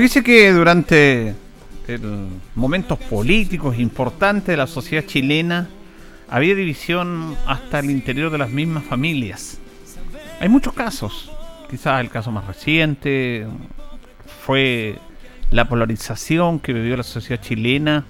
[0.00, 1.34] Fíjese que durante
[2.54, 5.68] momentos políticos importantes de la sociedad chilena
[6.26, 9.58] había división hasta el interior de las mismas familias.
[10.40, 11.30] Hay muchos casos,
[11.68, 13.46] quizás el caso más reciente
[14.46, 14.96] fue
[15.50, 18.06] la polarización que vivió la sociedad chilena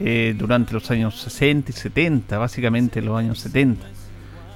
[0.00, 3.86] eh, durante los años 60 y 70, básicamente los años 70,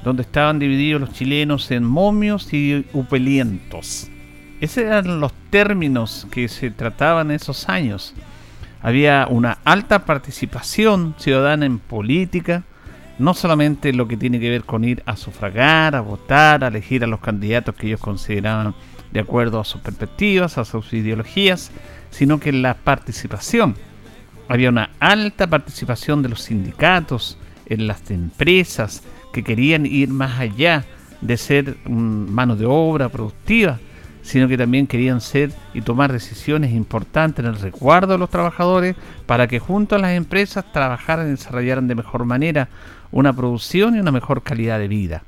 [0.03, 4.11] donde estaban divididos los chilenos en momios y upelientos.
[4.64, 8.14] Esos eran los términos que se trataban en esos años.
[8.80, 12.62] Había una alta participación ciudadana en política,
[13.18, 17.04] no solamente lo que tiene que ver con ir a sufragar, a votar, a elegir
[17.04, 18.74] a los candidatos que ellos consideraban
[19.12, 21.70] de acuerdo a sus perspectivas, a sus ideologías,
[22.08, 23.76] sino que la participación.
[24.48, 30.86] Había una alta participación de los sindicatos, en las empresas, que querían ir más allá
[31.20, 33.78] de ser mano de obra productiva,
[34.25, 38.97] sino que también querían ser y tomar decisiones importantes en el resguardo de los trabajadores
[39.26, 42.69] para que junto a las empresas trabajaran y desarrollaran de mejor manera
[43.12, 45.22] una producción y una mejor calidad de vida.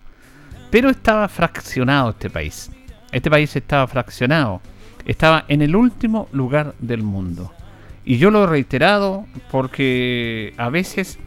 [0.70, 2.70] Pero estaba fraccionado este país.
[3.12, 4.62] Este país estaba fraccionado.
[5.04, 7.52] Estaba en el último lugar del mundo.
[8.04, 11.18] Y yo lo he reiterado porque a veces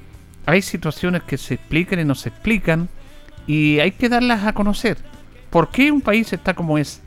[0.48, 2.90] hay situaciones que se explican y no se explican
[3.46, 4.98] y hay que darlas a conocer.
[5.52, 7.02] ¿Por qué un país está como es?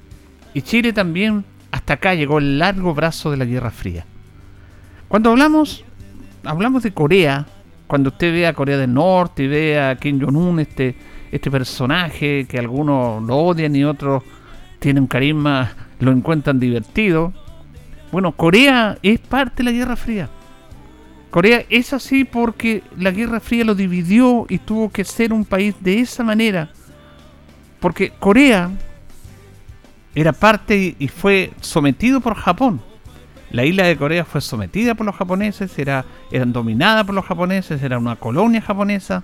[0.55, 4.05] Y Chile también hasta acá llegó el largo brazo de la Guerra Fría.
[5.09, 5.85] Cuando hablamos,
[6.45, 7.47] hablamos de Corea,
[7.87, 10.95] cuando usted ve a Corea del Norte y ve a Kim Jong-un, este,
[11.31, 14.23] este personaje que algunos lo odian y otros
[14.79, 17.33] tienen carisma, lo encuentran divertido.
[18.11, 20.29] Bueno, Corea es parte de la Guerra Fría.
[21.31, 25.75] Corea es así porque la Guerra Fría lo dividió y tuvo que ser un país
[25.81, 26.71] de esa manera.
[27.81, 28.71] Porque Corea
[30.15, 32.81] era parte y fue sometido por Japón.
[33.51, 37.83] La isla de Corea fue sometida por los japoneses, era, eran dominadas por los japoneses,
[37.83, 39.23] era una colonia japonesa,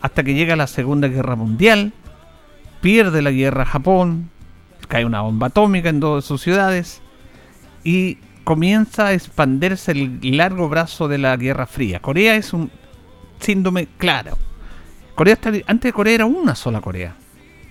[0.00, 1.92] hasta que llega la Segunda Guerra Mundial,
[2.80, 4.30] pierde la guerra Japón,
[4.88, 7.02] cae una bomba atómica en de sus ciudades
[7.84, 12.00] y comienza a expandirse el largo brazo de la Guerra Fría.
[12.00, 12.70] Corea es un
[13.38, 14.38] síndrome claro.
[15.14, 17.16] Corea antes de Corea era una sola Corea.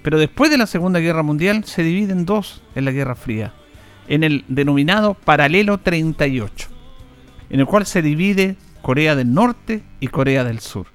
[0.02, 3.54] Pero después de la Segunda Guerra Mundial se divide en dos en la Guerra Fría,
[4.08, 6.70] en el denominado Paralelo 38,
[7.50, 10.88] en el cual se divide Corea del Norte y Corea del Sur.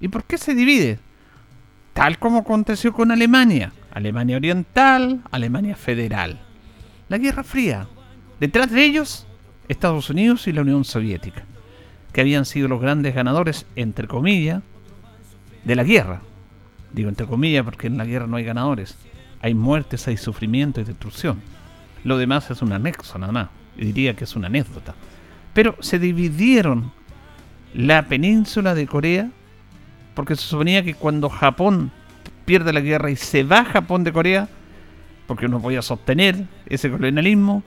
[0.00, 0.98] ¿Y por qué se divide?
[1.92, 6.40] Tal como aconteció con Alemania, Alemania Oriental, Alemania Federal.
[7.08, 7.88] La Guerra Fría.
[8.38, 9.26] Detrás de ellos,
[9.68, 11.44] Estados Unidos y la Unión Soviética,
[12.12, 14.62] que habían sido los grandes ganadores, entre comillas,
[15.64, 16.22] de la guerra.
[16.92, 18.96] Digo entre comillas porque en la guerra no hay ganadores.
[19.42, 21.40] Hay muertes, hay sufrimiento y destrucción.
[22.04, 23.48] Lo demás es un anexo nada más.
[23.76, 24.94] Yo diría que es una anécdota.
[25.54, 26.92] Pero se dividieron
[27.74, 29.30] la península de Corea
[30.14, 31.90] porque se suponía que cuando Japón
[32.44, 34.48] pierde la guerra y se va Japón de Corea,
[35.26, 37.62] porque no podía sostener ese colonialismo,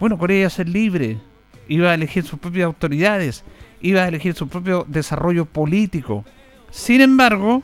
[0.00, 1.18] bueno, Corea iba a ser libre,
[1.68, 3.44] iba a elegir sus propias autoridades,
[3.80, 6.24] iba a elegir su propio desarrollo político.
[6.70, 7.62] Sin embargo,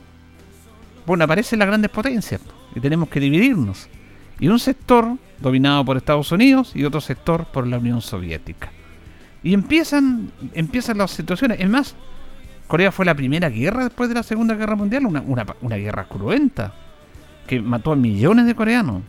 [1.09, 2.39] bueno, aparecen las grandes potencias
[2.75, 3.89] y tenemos que dividirnos.
[4.39, 8.69] Y un sector dominado por Estados Unidos y otro sector por la Unión Soviética.
[9.41, 11.59] Y empiezan, empiezan las situaciones.
[11.61, 11.95] Es más,
[12.67, 15.23] Corea fue la primera guerra después de la Segunda Guerra Mundial, una,
[15.61, 16.75] una guerra cruenta,
[17.47, 19.01] que mató a millones de coreanos.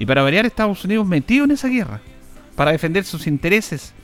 [0.00, 2.00] Y para variar, Estados Unidos metido en esa guerra,
[2.56, 3.94] para defender sus intereses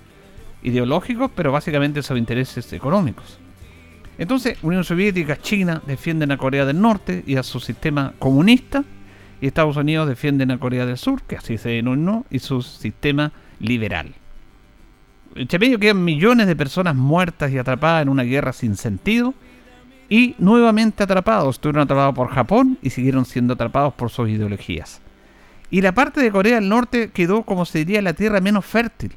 [0.63, 3.41] ideológicos, pero básicamente sus intereses económicos.
[4.19, 8.85] Entonces, Unión Soviética, China defienden a Corea del Norte y a su sistema comunista,
[9.41, 13.33] y Estados Unidos defienden a Corea del Sur, que así se denominó, y su sistema
[13.61, 14.15] liberal.
[15.35, 19.35] Entre medio quedan millones de personas muertas y atrapadas en una guerra sin sentido,
[20.09, 21.57] y nuevamente atrapados.
[21.57, 25.01] Estuvieron atrapados por Japón y siguieron siendo atrapados por sus ideologías.
[25.71, 29.13] Y la parte de Corea del Norte quedó, como se diría, la tierra menos fértil.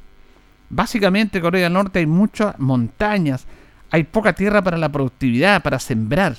[0.68, 3.46] Básicamente, Corea del Norte hay muchas montañas,
[3.90, 6.36] hay poca tierra para la productividad, para sembrar.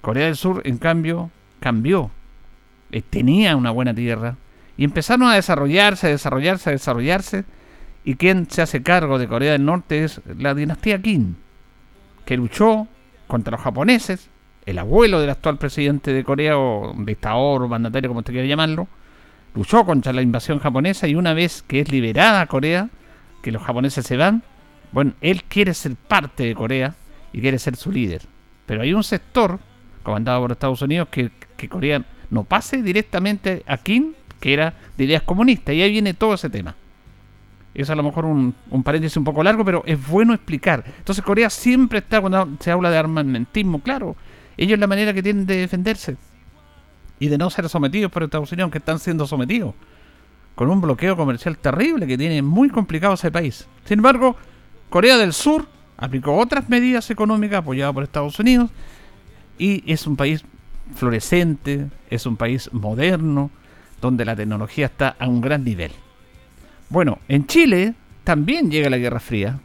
[0.00, 2.10] Corea del Sur, en cambio, cambió.
[2.92, 4.36] Eh, tenía una buena tierra.
[4.76, 7.44] Y empezaron a desarrollarse, a desarrollarse, a desarrollarse.
[8.04, 11.34] Y quien se hace cargo de Corea del Norte es la dinastía Kim,
[12.24, 12.86] que luchó
[13.26, 14.30] contra los japoneses,
[14.64, 18.88] el abuelo del actual presidente de Corea, o dictador o mandatario, como usted quiera llamarlo,
[19.54, 22.88] luchó contra la invasión japonesa y una vez que es liberada Corea,
[23.42, 24.42] que los japoneses se van,
[24.92, 26.94] bueno, él quiere ser parte de Corea
[27.32, 28.22] y quiere ser su líder.
[28.66, 29.58] Pero hay un sector,
[30.02, 31.30] comandado por Estados Unidos, que,
[31.68, 36.34] Corea no pase directamente a Kim, que era de ideas comunistas, y ahí viene todo
[36.34, 36.74] ese tema.
[37.74, 40.84] Es a lo mejor un, paréntesis un poco largo, pero es bueno explicar.
[40.98, 44.16] Entonces Corea siempre está, cuando se habla de armamentismo, claro,
[44.56, 46.16] ellos la manera que tienen de defenderse
[47.18, 49.74] y de no ser sometidos por Estados Unidos, que están siendo sometidos,
[50.54, 53.68] con un bloqueo comercial terrible que tiene muy complicado ese país.
[53.84, 54.36] Sin embargo,
[54.90, 55.66] Corea del Sur
[55.96, 58.70] aplicó otras medidas económicas apoyadas por Estados Unidos
[59.56, 60.44] y es un país
[60.96, 63.50] florecente, es un país moderno,
[64.00, 65.92] donde la tecnología está a un gran nivel.
[66.88, 67.94] Bueno, en Chile
[68.24, 69.60] también llega la Guerra Fría,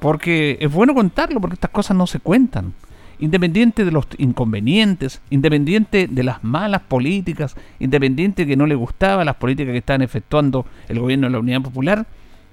[0.00, 2.74] porque es bueno contarlo, porque estas cosas no se cuentan.
[3.20, 9.24] Independiente de los inconvenientes, independiente de las malas políticas, independiente de que no le gustaba
[9.24, 12.04] las políticas que estaban efectuando el gobierno de la Unidad Popular,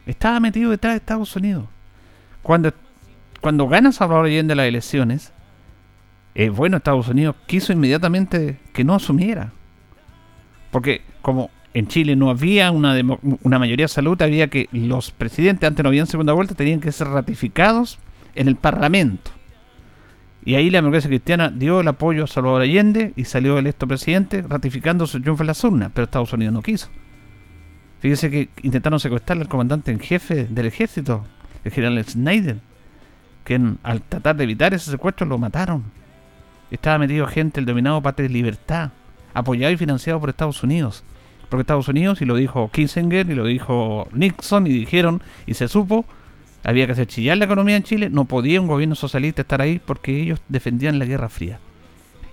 [0.06, 1.65] estaba metido detrás de Estados Unidos.
[2.41, 2.74] Cuando,
[3.41, 5.33] cuando gana Salvador Allende las elecciones,
[6.36, 9.51] eh, bueno, Estados Unidos quiso inmediatamente que no asumiera.
[10.71, 12.95] Porque como en Chile no había una,
[13.44, 17.07] una mayoría absoluta, había que los presidentes, antes no habían segunda vuelta, tenían que ser
[17.07, 18.00] ratificados
[18.36, 19.31] en el Parlamento.
[20.45, 24.41] Y ahí la democracia cristiana dio el apoyo a Salvador Allende y salió electo presidente
[24.41, 26.89] ratificando su triunfo en las urnas, pero Estados Unidos no quiso.
[28.00, 31.25] Fíjese que intentaron secuestrar al comandante en jefe del ejército,
[31.64, 32.58] el general Snyder,
[33.44, 35.84] que al tratar de evitar ese secuestro lo mataron.
[36.72, 38.92] Estaba metido gente, el dominado Patria y Libertad,
[39.34, 41.04] apoyado y financiado por Estados Unidos
[41.50, 45.68] porque Estados Unidos, y lo dijo Kissinger, y lo dijo Nixon, y dijeron, y se
[45.68, 46.06] supo,
[46.64, 49.82] había que hacer chillar la economía en Chile, no podía un gobierno socialista estar ahí
[49.84, 51.60] porque ellos defendían la Guerra Fría.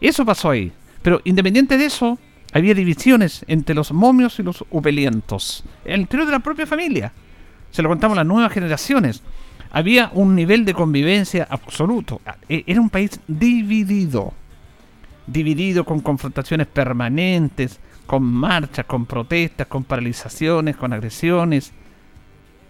[0.00, 0.70] Eso pasó ahí.
[1.02, 2.18] Pero independiente de eso,
[2.52, 7.12] había divisiones entre los momios y los upelientos, en el interior de la propia familia.
[7.76, 9.22] Se lo contamos a las nuevas generaciones.
[9.70, 12.22] Había un nivel de convivencia absoluto.
[12.48, 14.32] E-, era un país dividido.
[15.26, 21.74] Dividido con confrontaciones permanentes, con marchas, con protestas, con paralizaciones, con agresiones.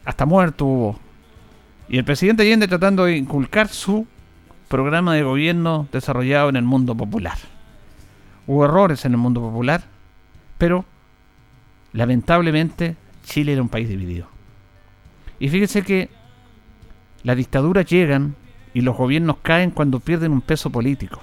[0.05, 0.99] Hasta muerto hubo.
[1.89, 4.09] Y el presidente Allende tratando de inculcar su
[4.67, 7.39] programa de gobierno desarrollado en el mundo popular.
[8.49, 9.85] Hubo errores en el mundo popular,
[10.59, 10.85] pero
[11.93, 14.35] lamentablemente Chile era un país dividido.
[15.39, 16.09] Y fíjense que
[17.23, 18.35] las dictaduras llegan
[18.73, 21.21] y los gobiernos caen cuando pierden un peso político.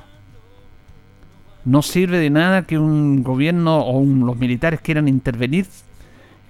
[1.65, 5.65] No sirve de nada que un gobierno o los militares quieran intervenir.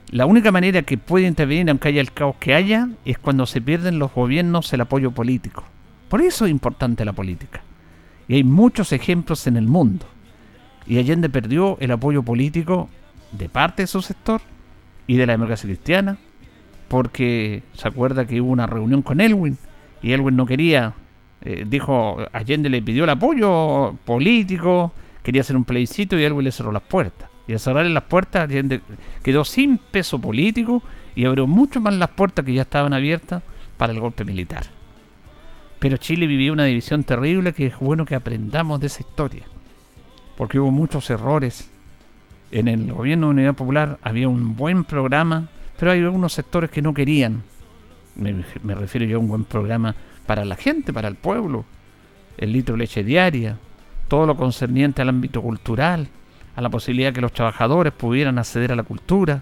[0.09, 3.61] La única manera que puede intervenir, aunque haya el caos que haya, es cuando se
[3.61, 5.63] pierden los gobiernos el apoyo político.
[6.09, 7.61] Por eso es importante la política.
[8.27, 10.05] Y hay muchos ejemplos en el mundo.
[10.87, 12.89] Y Allende perdió el apoyo político
[13.31, 14.41] de parte de su sector
[15.07, 16.17] y de la democracia cristiana,
[16.87, 19.57] porque se acuerda que hubo una reunión con Elwin
[20.01, 20.93] y Elwin no quería,
[21.41, 24.91] eh, dijo, Allende le pidió el apoyo político,
[25.23, 27.29] quería hacer un plebiscito y Elwin le cerró las puertas.
[27.47, 28.49] Y al cerrarle las puertas
[29.21, 30.81] quedó sin peso político
[31.15, 33.43] y abrió mucho más las puertas que ya estaban abiertas
[33.77, 34.63] para el golpe militar.
[35.79, 39.43] Pero Chile vivió una división terrible que es bueno que aprendamos de esa historia.
[40.37, 41.69] Porque hubo muchos errores.
[42.51, 46.81] En el gobierno de Unidad Popular había un buen programa, pero hay algunos sectores que
[46.81, 47.43] no querían.
[48.15, 51.65] Me, refiero yo a un buen programa para la gente, para el pueblo.
[52.37, 53.57] El litro de leche diaria,
[54.07, 56.07] todo lo concerniente al ámbito cultural,
[56.55, 59.41] a la posibilidad de que los trabajadores pudieran acceder a la cultura.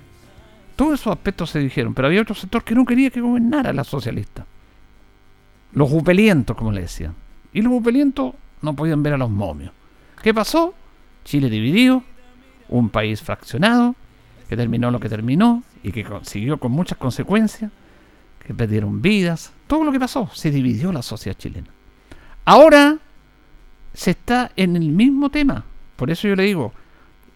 [0.75, 3.83] Todos esos aspectos se dijeron, pero había otro sector que no quería que gobernara la
[3.83, 4.45] socialista.
[5.73, 7.13] Los upelientos, como le decían.
[7.53, 9.71] Y los upelientos no podían ver a los momios.
[10.21, 10.73] ¿Qué pasó?
[11.23, 12.03] Chile dividido,
[12.69, 13.95] un país fraccionado,
[14.49, 17.71] que terminó lo que terminó y que consiguió con muchas consecuencias,
[18.45, 21.67] que perdieron vidas, todo lo que pasó, se dividió la sociedad chilena.
[22.45, 22.97] Ahora
[23.93, 25.63] se está en el mismo tema.
[25.95, 26.73] Por eso yo le digo,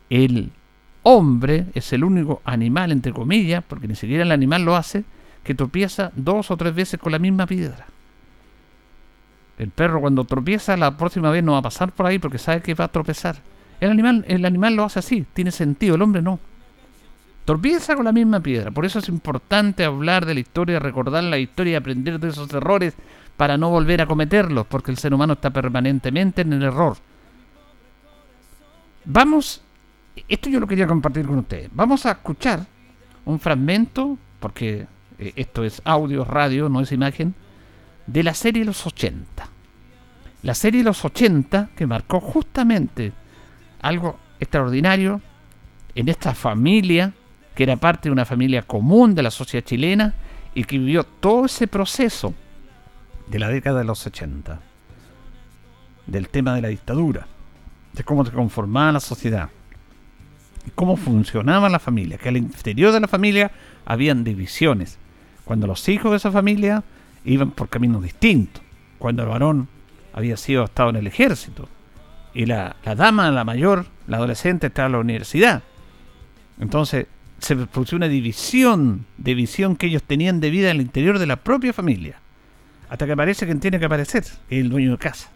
[0.09, 0.51] el
[1.03, 5.03] hombre es el único animal, entre comillas, porque ni siquiera el animal lo hace,
[5.43, 7.85] que tropieza dos o tres veces con la misma piedra.
[9.57, 12.61] El perro cuando tropieza la próxima vez no va a pasar por ahí porque sabe
[12.61, 13.37] que va a tropezar.
[13.79, 16.39] El animal, el animal lo hace así, tiene sentido, el hombre no.
[17.45, 18.71] Tropieza con la misma piedra.
[18.71, 22.51] Por eso es importante hablar de la historia, recordar la historia y aprender de esos
[22.51, 22.95] errores
[23.37, 26.97] para no volver a cometerlos, porque el ser humano está permanentemente en el error.
[29.05, 29.61] Vamos,
[30.27, 31.69] esto yo lo quería compartir con ustedes.
[31.71, 32.65] Vamos a escuchar
[33.25, 34.87] un fragmento, porque
[35.19, 37.35] eh, esto es audio, radio, no es imagen,
[38.07, 39.47] de la serie los 80.
[40.41, 43.13] La serie los 80 que marcó justamente
[43.81, 45.21] algo extraordinario
[45.93, 47.13] en esta familia,
[47.55, 50.13] que era parte de una familia común de la sociedad chilena
[50.53, 52.33] y que vivió todo ese proceso
[53.27, 54.59] de la década de los 80,
[56.05, 57.27] del tema de la dictadura,
[57.93, 59.49] de cómo se conformaba la sociedad,
[60.75, 63.51] cómo funcionaba la familia, que al interior de la familia
[63.85, 64.97] habían divisiones.
[65.45, 66.83] Cuando los hijos de esa familia
[67.25, 68.63] iban por caminos distintos.
[68.97, 69.67] Cuando el varón
[70.13, 71.67] había sido estado en el ejército
[72.33, 75.63] y la, dama, la mayor, la adolescente, estaba en la universidad.
[76.59, 77.07] Entonces
[77.39, 81.27] se produjo una división de visión que ellos tenían de vida en el interior de
[81.27, 82.19] la propia familia.
[82.89, 85.29] Hasta que aparece quien tiene que aparecer, el dueño de casa,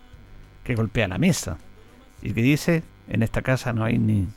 [0.64, 1.58] que golpea la mesa
[2.22, 4.28] y que dice, en esta casa no hay ni,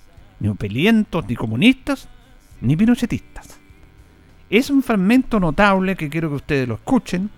[0.49, 2.09] upelientos, ni comunistas,
[2.61, 3.59] ni pinochetistas.
[4.51, 7.31] Es un fragmento notable que quiero que ustedes lo escuchen,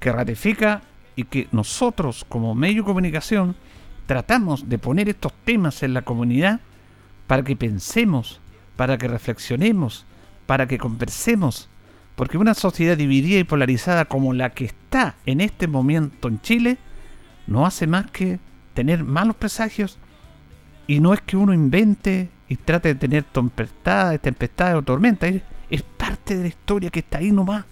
[0.00, 0.82] que ratifica
[1.14, 3.56] y que nosotros como medio de comunicación
[4.06, 6.60] tratamos de poner estos temas en la comunidad
[7.26, 8.40] para que pensemos,
[8.76, 10.04] para que reflexionemos,
[10.46, 11.68] para que conversemos,
[12.14, 16.78] porque una sociedad dividida y polarizada como la que está en este momento en Chile
[17.46, 18.38] no hace más que
[18.74, 19.98] tener malos presagios
[20.86, 25.34] y no es que uno invente y trate de tener tempestades, tempestades o tormentas,
[25.68, 27.64] es parte de la historia que está ahí nomás,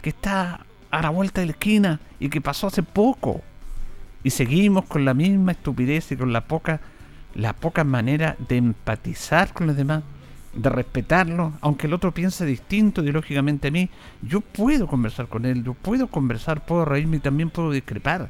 [0.00, 3.42] que está a la vuelta de la esquina y que pasó hace poco.
[4.22, 6.80] Y seguimos con la misma estupidez y con la poca,
[7.34, 10.04] la poca manera de empatizar con los demás,
[10.54, 13.88] de respetarlo, aunque el otro piense distinto ideológicamente a mí,
[14.22, 18.28] yo puedo conversar con él, yo puedo conversar, puedo reírme y también puedo discrepar.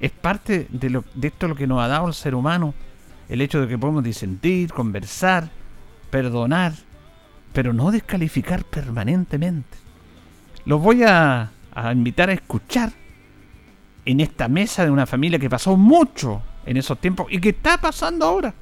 [0.00, 2.74] Es parte de, lo, de esto lo que nos ha dado el ser humano,
[3.28, 5.50] el hecho de que podemos disentir, conversar,
[6.10, 6.72] perdonar,
[7.52, 9.78] pero no descalificar permanentemente.
[10.64, 12.92] Los voy a a invitar a escuchar
[14.04, 17.78] en esta mesa de una familia que pasó mucho en esos tiempos y que está
[17.78, 18.54] pasando ahora.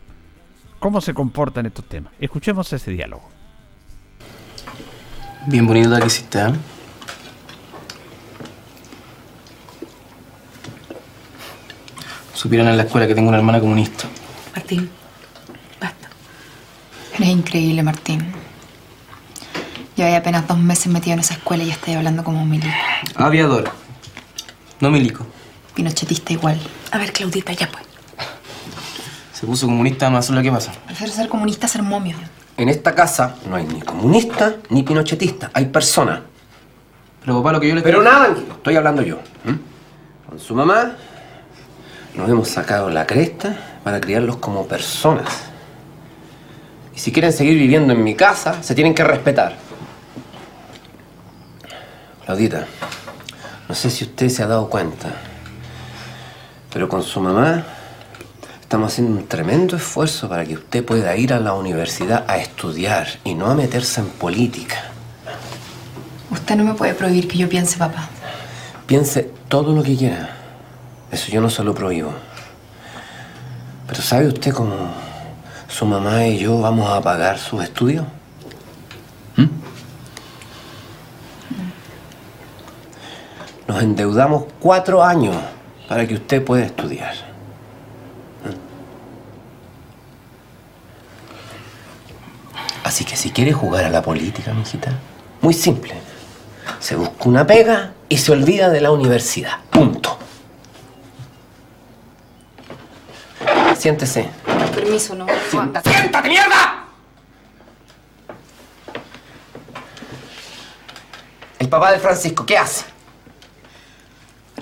[0.80, 2.12] ¿Cómo se comportan estos temas?
[2.18, 3.28] Escuchemos ese diálogo.
[5.46, 6.52] Bien bonito la que hiciste, ¿eh?
[12.34, 14.08] Supieron en la escuela que tengo una hermana comunista.
[14.56, 14.90] Martín,
[15.78, 16.08] basta.
[17.14, 18.32] Eres increíble, Martín.
[19.96, 22.72] Llevo apenas dos meses metido en esa escuela y ya estoy hablando como un milico.
[23.16, 23.70] Aviador.
[24.80, 25.26] No milico.
[25.74, 26.58] Pinochetista igual.
[26.90, 27.89] A ver, Claudita, ya pues.
[29.40, 30.70] Se puso comunista, más lo que pasa.
[30.84, 32.14] Prefiero ser comunista a ser momio.
[32.58, 35.50] En esta casa no hay ni comunista ni pinochetista.
[35.54, 36.20] Hay personas.
[37.22, 37.80] Pero papá, lo que yo le...
[37.80, 39.18] Pero nada, estoy hablando yo.
[40.28, 40.92] Con su mamá
[42.14, 45.28] nos hemos sacado la cresta para criarlos como personas.
[46.94, 49.56] Y si quieren seguir viviendo en mi casa, se tienen que respetar.
[52.26, 52.66] Claudita,
[53.70, 55.08] no sé si usted se ha dado cuenta,
[56.70, 57.64] pero con su mamá
[58.70, 63.08] estamos haciendo un tremendo esfuerzo para que usted pueda ir a la universidad a estudiar
[63.24, 64.76] y no a meterse en política.
[66.30, 68.08] Usted no me puede prohibir que yo piense, papá.
[68.86, 70.36] Piense todo lo que quiera.
[71.10, 72.12] Eso yo no se lo prohíbo.
[73.88, 74.72] Pero ¿sabe usted cómo
[75.66, 78.04] su mamá y yo vamos a pagar sus estudios?
[83.66, 85.34] Nos endeudamos cuatro años
[85.88, 87.29] para que usted pueda estudiar.
[92.84, 94.92] Así que si quiere jugar a la política, mijita,
[95.40, 95.94] muy simple.
[96.78, 99.58] Se busca una pega y se olvida de la universidad.
[99.70, 100.18] Punto.
[103.76, 104.28] Siéntese.
[104.74, 105.26] Permiso, no.
[105.50, 106.84] ¡Siéntate, mierda!
[111.58, 112.84] El papá de Francisco, ¿qué hace?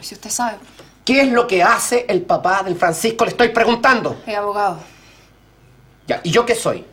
[0.00, 0.58] si usted sabe.
[1.04, 3.24] ¿Qué es lo que hace el papá del Francisco?
[3.24, 4.22] Le estoy preguntando.
[4.26, 4.78] Es abogado.
[6.06, 6.84] Ya, ¿y yo qué soy?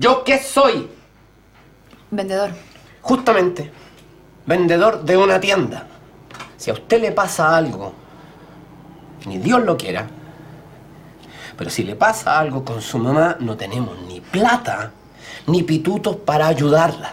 [0.00, 0.88] ¿Yo qué soy?
[2.10, 2.52] Vendedor.
[3.02, 3.70] Justamente,
[4.46, 5.86] vendedor de una tienda.
[6.56, 7.92] Si a usted le pasa algo
[9.26, 10.08] ni Dios lo quiera.
[11.54, 14.90] Pero si le pasa algo con su mamá, no tenemos ni plata
[15.46, 17.12] ni pitutos para ayudarla.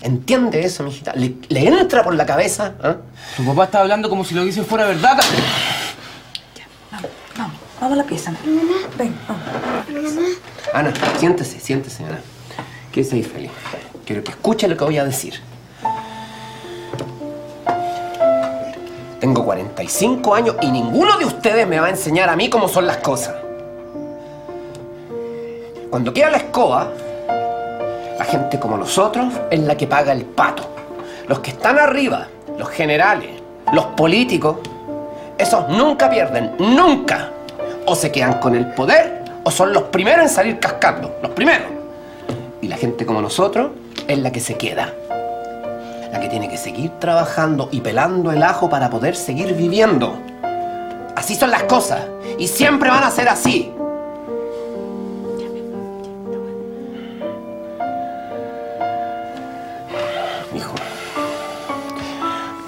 [0.00, 1.12] ¿Entiende eso, mijita?
[1.14, 2.72] ¿Le, le entra por la cabeza?
[2.82, 2.96] ¿ah?
[3.36, 5.18] Tu papá está hablando como si lo que dice fuera verdad.
[6.90, 8.32] Vamos, vamos, vamos a la pieza.
[8.96, 10.38] Ven, vamos.
[10.72, 12.20] Ana, siéntese, siéntese, Ana.
[12.92, 13.50] Quédese ahí feliz.
[14.04, 15.34] Quiero que escuche lo que voy a decir.
[19.20, 22.86] Tengo 45 años y ninguno de ustedes me va a enseñar a mí cómo son
[22.86, 23.36] las cosas.
[25.90, 26.88] Cuando queda la escoba,
[28.18, 30.64] la gente como nosotros es la que paga el pato.
[31.28, 32.26] Los que están arriba,
[32.58, 33.40] los generales,
[33.72, 34.56] los políticos,
[35.38, 37.30] esos nunca pierden, nunca.
[37.86, 41.68] O se quedan con el poder o son los primeros en salir cascando, los primeros.
[42.60, 43.72] Y la gente como nosotros
[44.06, 44.92] es la que se queda.
[46.12, 50.16] La que tiene que seguir trabajando y pelando el ajo para poder seguir viviendo.
[51.16, 52.02] Así son las cosas
[52.38, 53.72] y siempre van a ser así.
[60.54, 60.74] Hijo,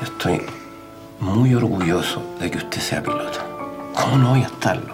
[0.00, 0.42] yo estoy
[1.20, 3.40] muy orgulloso de que usted sea piloto.
[3.94, 4.93] ¿Cómo no voy a estarlo?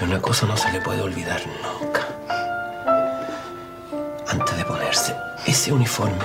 [0.00, 2.08] Pero una cosa no se le puede olvidar nunca.
[4.26, 5.14] Antes de ponerse
[5.46, 6.24] ese uniforme,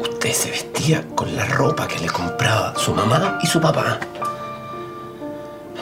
[0.00, 3.98] usted se vestía con la ropa que le compraba su mamá y su papá.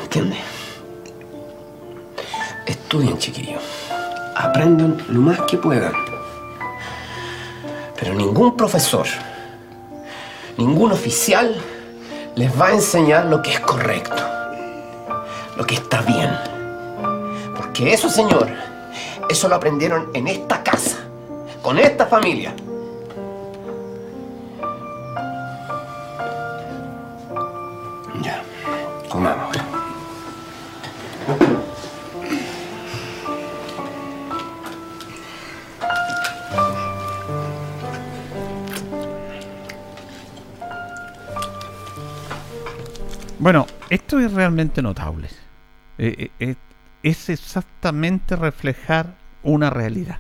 [0.02, 0.38] ¿Entiende?
[2.67, 3.62] Estudien, chiquillos.
[4.35, 5.95] Aprendan lo más que puedan.
[7.97, 9.07] Pero ningún profesor,
[10.57, 11.55] ningún oficial
[12.35, 14.33] les va a enseñar lo que es correcto,
[15.56, 16.30] lo que está bien.
[17.56, 18.49] Porque eso, señor,
[19.28, 20.99] eso lo aprendieron en esta casa,
[21.62, 22.54] con esta familia.
[28.23, 28.42] Ya,
[29.09, 29.56] comamos.
[43.38, 45.28] Bueno, esto es realmente notable.
[45.98, 46.55] Eh, eh, eh,
[47.02, 50.16] es exactamente reflejar una realidad.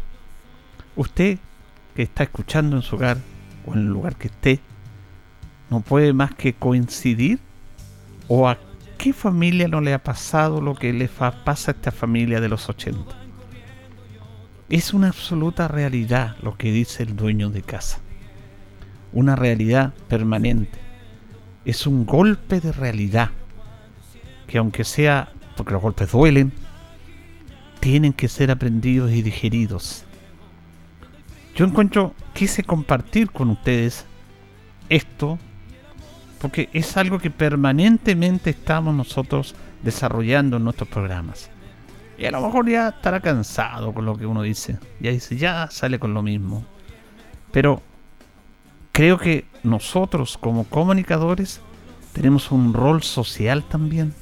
[0.94, 1.38] Usted
[1.96, 3.16] que está escuchando en su hogar
[3.64, 4.60] o en el lugar que esté,
[5.70, 7.38] no puede más que coincidir
[8.28, 8.58] o a
[8.98, 12.68] qué familia no le ha pasado lo que le pasa a esta familia de los
[12.68, 13.16] 80.
[14.68, 18.00] Es una absoluta realidad lo que dice el dueño de casa.
[19.14, 20.78] Una realidad permanente
[21.64, 23.30] es un golpe de realidad
[24.52, 26.52] que aunque sea porque los golpes duelen
[27.80, 30.04] tienen que ser aprendidos y digeridos.
[31.56, 34.04] Yo encuentro quise compartir con ustedes
[34.90, 35.38] esto
[36.38, 41.48] porque es algo que permanentemente estamos nosotros desarrollando en nuestros programas.
[42.18, 44.78] Y a lo mejor ya estará cansado con lo que uno dice.
[45.00, 46.66] Ya dice ya sale con lo mismo.
[47.52, 47.80] Pero
[48.92, 51.62] creo que nosotros como comunicadores
[52.12, 54.12] tenemos un rol social también.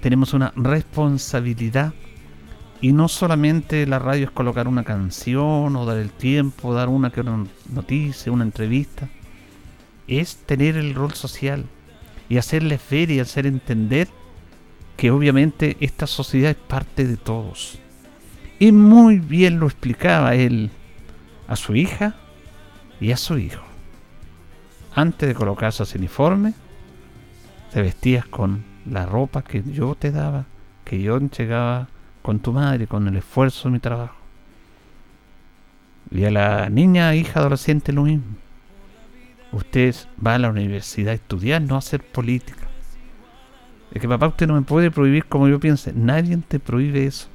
[0.00, 1.92] Tenemos una responsabilidad.
[2.82, 7.10] Y no solamente la radio es colocar una canción o dar el tiempo, dar una
[7.10, 7.36] que otra
[7.68, 9.08] noticia, una entrevista.
[10.08, 11.66] Es tener el rol social
[12.30, 14.08] y hacerles ver y hacer entender
[14.96, 17.78] que obviamente esta sociedad es parte de todos.
[18.58, 20.70] Y muy bien lo explicaba él
[21.48, 22.14] a su hija
[22.98, 23.70] y a su hijo
[24.94, 26.54] antes de colocarse ese uniforme,
[27.72, 30.46] te vestías con la ropa que yo te daba,
[30.84, 31.88] que yo entregaba
[32.22, 34.16] con tu madre, con el esfuerzo de mi trabajo.
[36.10, 38.24] Y a la niña, hija adolescente, lo mismo.
[39.52, 42.68] Usted va a la universidad a estudiar, no a hacer política.
[43.92, 45.92] Es que papá, usted no me puede prohibir como yo piense.
[45.92, 47.28] Nadie te prohíbe eso.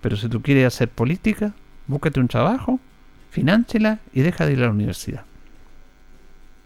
[0.00, 1.52] Pero si tú quieres hacer política,
[1.86, 2.78] búscate un trabajo,
[3.30, 5.24] fináncela y deja de ir a la universidad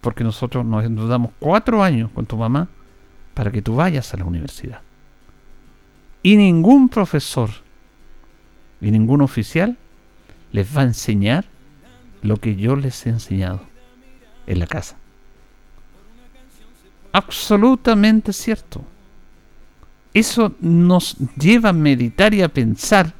[0.02, 2.68] porque nosotros nos nos damos cuatro años con tu mamá
[3.34, 4.80] para que tú vayas a la universidad.
[6.22, 7.50] Y ningún profesor
[8.80, 9.76] y ningún oficial
[10.52, 11.44] les va a enseñar
[12.22, 13.62] lo que yo les he enseñado
[14.46, 14.96] en la casa.
[17.12, 18.84] Absolutamente cierto.
[20.14, 23.12] Eso nos lleva a meditar y a pensar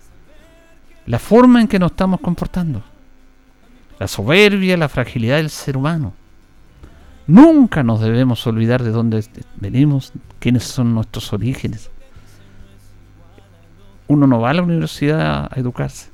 [1.07, 2.83] la forma en que nos estamos comportando.
[3.98, 6.14] La soberbia, la fragilidad del ser humano.
[7.26, 9.24] Nunca nos debemos olvidar de dónde
[9.56, 11.90] venimos, quiénes son nuestros orígenes.
[14.08, 16.11] Uno no va a la universidad a educarse,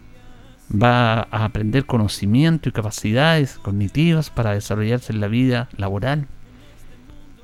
[0.71, 6.29] va a aprender conocimiento y capacidades cognitivas para desarrollarse en la vida laboral.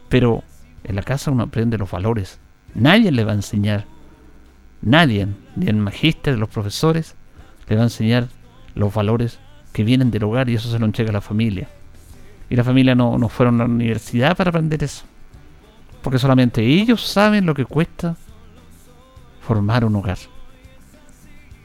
[0.08, 0.44] Pero
[0.84, 2.38] En la casa uno aprende los valores.
[2.74, 3.86] Nadie le va a enseñar,
[4.82, 7.16] nadie, ni el magíster, los profesores,
[7.68, 8.28] le va a enseñar
[8.74, 9.38] los valores
[9.72, 11.68] que vienen del hogar y eso se lo entrega a la familia.
[12.48, 15.04] Y la familia no, no fueron a la universidad para aprender eso.
[16.02, 18.16] Porque solamente ellos saben lo que cuesta
[19.40, 20.18] formar un hogar.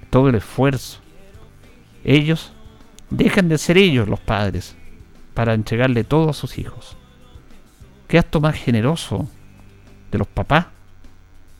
[0.09, 0.99] Todo el esfuerzo.
[2.03, 2.51] Ellos
[3.09, 4.75] dejan de ser ellos los padres
[5.33, 6.97] para entregarle todo a sus hijos.
[8.07, 9.29] Qué acto más generoso
[10.11, 10.67] de los papás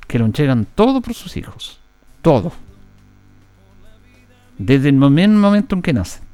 [0.08, 1.80] que lo entregan todo por sus hijos.
[2.22, 2.52] Todo.
[4.58, 6.29] Desde el momento en que nacen.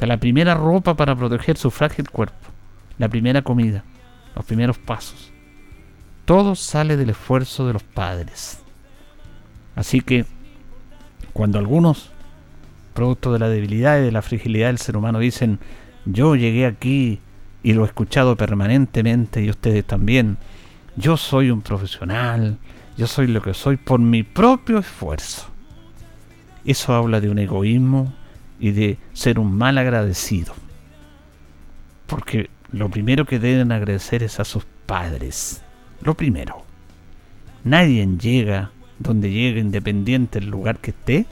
[0.00, 2.48] La primera ropa para proteger su frágil cuerpo.
[2.98, 3.84] La primera comida.
[4.36, 5.32] Los primeros pasos.
[6.24, 8.60] Todo sale del esfuerzo de los padres.
[9.76, 10.26] Así que
[11.32, 12.10] cuando algunos,
[12.92, 15.58] producto de la debilidad y de la fragilidad del ser humano, dicen,
[16.04, 17.20] yo llegué aquí
[17.62, 20.36] y lo he escuchado permanentemente y ustedes también,
[20.96, 22.58] yo soy un profesional,
[22.96, 25.48] yo soy lo que soy por mi propio esfuerzo.
[26.64, 28.12] Eso habla de un egoísmo
[28.64, 30.54] y de ser un mal agradecido.
[32.06, 35.60] Porque lo primero que deben agradecer es a sus padres.
[36.00, 36.64] Lo primero.
[37.62, 41.26] Nadie llega donde llegue independiente del lugar que esté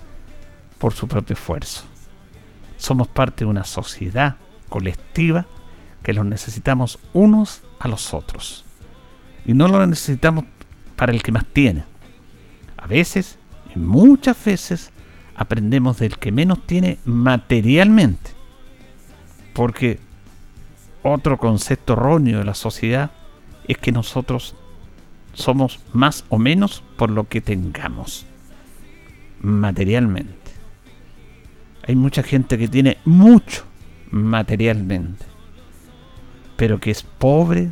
[0.76, 1.84] por su propio esfuerzo.
[2.76, 4.36] Somos parte de una sociedad
[4.68, 5.46] colectiva
[6.02, 8.66] que los necesitamos unos a los otros.
[9.46, 10.44] Y no lo necesitamos
[10.96, 11.84] para el que más tiene.
[12.76, 13.38] A veces,
[13.74, 14.92] y muchas veces,
[15.36, 18.30] aprendemos del que menos tiene materialmente.
[19.52, 19.98] Porque
[21.02, 23.10] otro concepto erróneo de la sociedad
[23.68, 24.54] es que nosotros
[25.34, 28.26] somos más o menos por lo que tengamos
[29.40, 30.52] materialmente.
[31.86, 33.64] Hay mucha gente que tiene mucho
[34.10, 35.24] materialmente,
[36.56, 37.70] pero que es pobre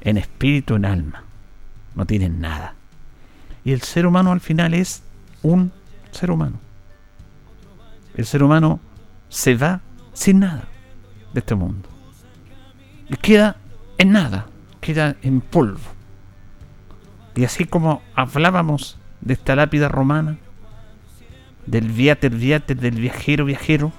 [0.00, 1.24] en espíritu, en alma.
[1.94, 2.74] No tiene nada.
[3.64, 5.02] Y el ser humano al final es
[5.42, 5.72] un
[6.10, 6.63] ser humano.
[8.14, 8.80] El ser humano
[9.28, 9.80] se va
[10.12, 10.68] sin nada
[11.32, 11.88] de este mundo.
[13.08, 13.56] Y queda
[13.98, 14.46] en nada,
[14.80, 15.80] queda en polvo.
[17.34, 20.38] Y así como hablábamos de esta lápida romana,
[21.66, 23.92] del viater viater, del viajero viajero,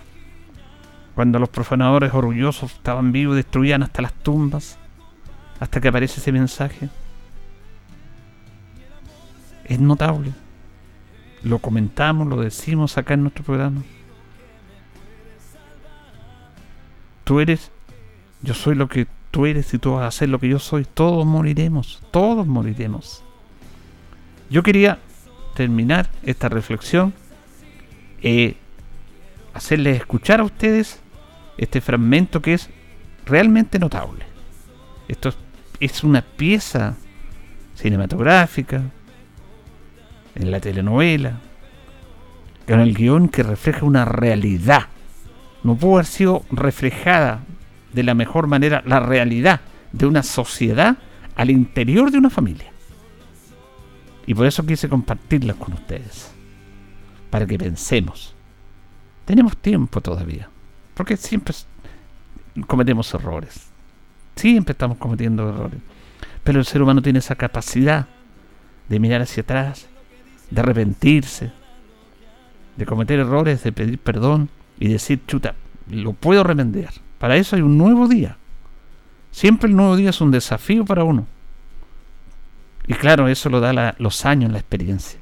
[1.15, 4.77] cuando los profanadores orgullosos estaban vivos, destruían hasta las tumbas,
[5.59, 6.89] hasta que aparece ese mensaje.
[9.63, 10.33] Es notable.
[11.43, 13.81] Lo comentamos, lo decimos acá en nuestro programa.
[17.25, 17.71] Tú eres,
[18.41, 20.85] yo soy lo que tú eres y tú vas a ser lo que yo soy.
[20.85, 23.21] Todos moriremos, todos moriremos.
[24.49, 24.99] Yo quería
[25.55, 27.13] terminar esta reflexión,
[28.21, 28.55] eh,
[29.53, 31.01] hacerles escuchar a ustedes
[31.57, 32.69] este fragmento que es
[33.25, 34.25] realmente notable.
[35.07, 35.33] Esto
[35.79, 36.95] es una pieza
[37.75, 38.83] cinematográfica,
[40.35, 41.39] en la telenovela,
[42.67, 44.87] con el guion que refleja una realidad.
[45.65, 47.39] No pudo haber sido reflejada
[47.91, 49.61] de la mejor manera la realidad
[49.93, 50.97] de una sociedad
[51.35, 52.71] al interior de una familia.
[54.27, 56.31] Y por eso quise compartirlas con ustedes.
[57.31, 58.35] Para que pensemos.
[59.25, 60.49] Tenemos tiempo todavía.
[60.93, 61.55] Porque siempre
[62.67, 63.65] cometemos errores.
[64.35, 65.79] Siempre estamos cometiendo errores.
[66.43, 68.05] Pero el ser humano tiene esa capacidad
[68.87, 69.87] de mirar hacia atrás,
[70.51, 71.51] de arrepentirse,
[72.77, 75.55] de cometer errores, de pedir perdón y decir, chuta,
[75.89, 76.93] lo puedo remediar.
[77.19, 78.37] Para eso hay un nuevo día.
[79.31, 81.27] Siempre el nuevo día es un desafío para uno.
[82.87, 85.19] Y claro, eso lo da los años, la experiencia.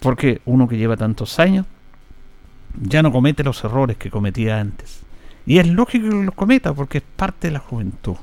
[0.00, 1.66] Porque uno que lleva tantos años
[2.80, 5.00] ya no comete los errores que cometía antes.
[5.46, 8.16] Y es lógico que los cometa porque es parte de la juventud.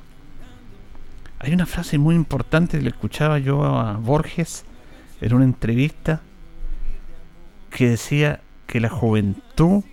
[1.40, 4.64] Hay una frase muy importante que le escuchaba yo a Borges
[5.22, 6.22] en una entrevista
[7.70, 9.84] que decía que la juventud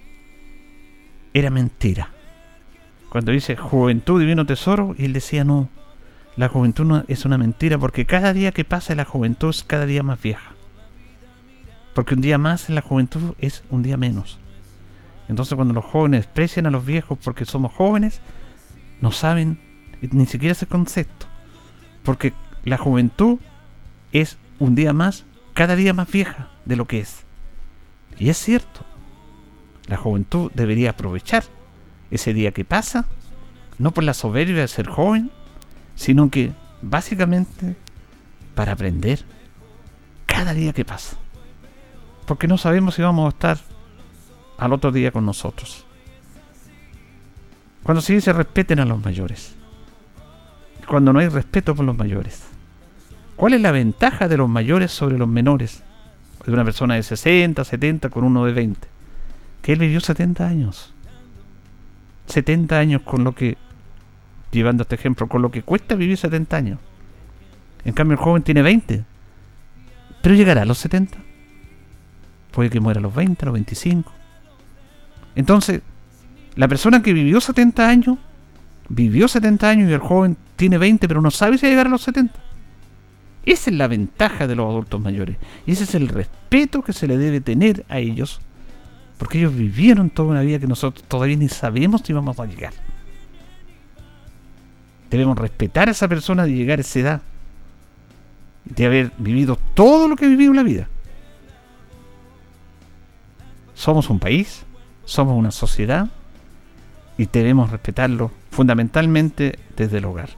[1.35, 2.11] era mentira.
[3.11, 5.69] Cuando dice juventud divino tesoro, y él decía no,
[6.37, 9.87] la juventud no es una mentira porque cada día que pasa la juventud es cada
[9.87, 10.53] día más vieja.
[11.95, 14.39] Porque un día más en la juventud es un día menos.
[15.29, 18.21] Entonces cuando los jóvenes desprecian a los viejos porque somos jóvenes,
[19.01, 19.59] no saben
[20.01, 21.27] ni siquiera ese concepto.
[22.05, 23.39] Porque la juventud
[24.13, 27.25] es un día más, cada día más vieja de lo que es.
[28.19, 28.88] Y es cierto.
[29.89, 31.45] La juventud debería aprovechar
[32.11, 33.07] ese día que pasa,
[33.79, 35.31] no por la soberbia de ser joven,
[35.95, 37.75] sino que básicamente
[38.55, 39.25] para aprender
[40.27, 41.17] cada día que pasa.
[42.27, 43.59] Porque no sabemos si vamos a estar
[44.59, 45.85] al otro día con nosotros.
[47.83, 49.55] Cuando se dice respeten a los mayores.
[50.87, 52.45] cuando no hay respeto por los mayores.
[53.37, 55.83] ¿Cuál es la ventaja de los mayores sobre los menores?
[56.45, 58.98] De una persona de 60, 70 con uno de 20.
[59.69, 60.95] Él vivió 70 años.
[62.27, 63.59] 70 años con lo que,
[64.51, 66.79] llevando este ejemplo, con lo que cuesta vivir 70 años.
[67.85, 69.05] En cambio el joven tiene 20.
[70.23, 71.19] Pero llegará a los 70.
[72.51, 74.11] Puede que muera a los 20, a los 25.
[75.37, 75.83] Entonces,
[76.55, 78.17] la persona que vivió 70 años,
[78.89, 82.01] vivió 70 años y el joven tiene 20, pero no sabe si llegar a los
[82.01, 82.35] 70.
[83.45, 85.37] Esa es la ventaja de los adultos mayores.
[85.67, 88.41] Y ese es el respeto que se le debe tener a ellos.
[89.19, 92.73] Porque ellos vivieron toda una vida que nosotros todavía ni sabemos si vamos a llegar.
[95.11, 97.23] Debemos respetar a esa persona de llegar a esa edad.
[98.65, 100.89] De haber vivido todo lo que vivió la vida.
[103.75, 104.65] Somos un país,
[105.05, 106.09] somos una sociedad
[107.17, 110.31] y debemos respetarlo fundamentalmente desde el hogar.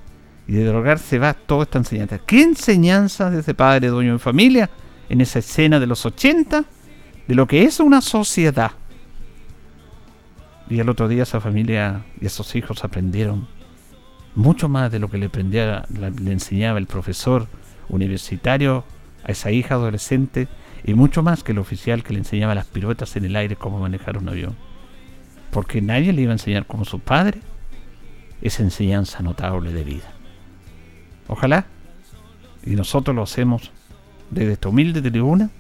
[0.47, 2.19] Y desde el hogar se va toda esta enseñanza.
[2.19, 4.71] ¿Qué enseñanza desde padre, dueño de familia
[5.09, 6.65] en esa escena de los 80
[7.31, 8.73] de lo que es una sociedad?
[10.69, 13.47] Y el otro día esa familia y esos hijos aprendieron
[14.35, 17.47] mucho más de lo que le, aprendía, le enseñaba el profesor
[17.89, 18.83] universitario
[19.23, 20.49] a esa hija adolescente
[20.83, 23.79] y mucho más que el oficial que le enseñaba las piruetas en el aire cómo
[23.79, 24.57] manejar un avión.
[25.53, 27.39] Porque nadie le iba a enseñar como su padre
[28.43, 30.11] esa enseñanza notable de vida.
[31.29, 31.67] Ojalá,
[32.67, 33.71] y nosotros lo hacemos
[34.33, 35.51] desde esta humilde tribuna,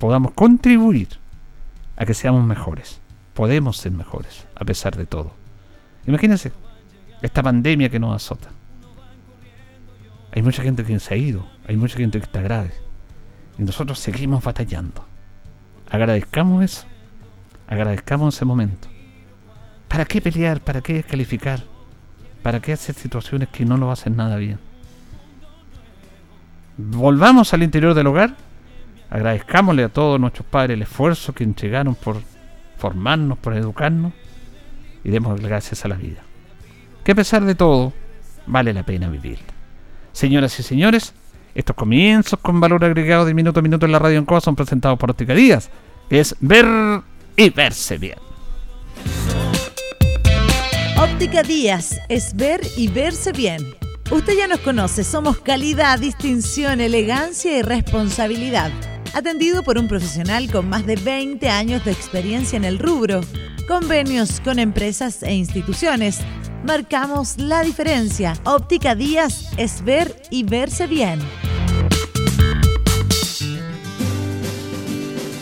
[0.00, 1.08] podamos contribuir
[1.96, 3.00] a que seamos mejores.
[3.34, 5.32] Podemos ser mejores, a pesar de todo.
[6.06, 6.52] Imagínense
[7.22, 8.48] esta pandemia que nos azota.
[10.32, 12.72] Hay mucha gente que se ha ido, hay mucha gente que está grave.
[13.58, 15.04] Y nosotros seguimos batallando.
[15.90, 16.86] Agradezcamos eso.
[17.68, 18.88] Agradezcamos ese momento.
[19.86, 20.60] ¿Para qué pelear?
[20.60, 21.62] ¿Para qué descalificar?
[22.42, 24.58] ¿Para qué hacer situaciones que no lo hacen nada bien?
[26.78, 28.34] Volvamos al interior del hogar.
[29.10, 32.16] Agradezcámosle a todos nuestros padres el esfuerzo que entregaron por
[32.78, 34.12] formarnos, por educarnos.
[35.02, 36.22] Y demos gracias a la vida.
[37.04, 37.92] Que a pesar de todo,
[38.46, 39.38] vale la pena vivir.
[40.12, 41.14] Señoras y señores,
[41.54, 44.54] estos comienzos con valor agregado de minuto a minuto en la radio en Coa son
[44.54, 45.70] presentados por Óptica Díaz,
[46.08, 46.66] es ver
[47.36, 48.18] y verse bien.
[50.96, 53.62] Óptica Díaz es ver y verse bien.
[54.10, 58.70] Usted ya nos conoce, somos calidad, distinción, elegancia y responsabilidad.
[59.12, 63.20] Atendido por un profesional con más de 20 años de experiencia en el rubro.
[63.66, 66.20] Convenios con empresas e instituciones
[66.64, 68.34] marcamos la diferencia.
[68.44, 71.18] Óptica Díaz es ver y verse bien.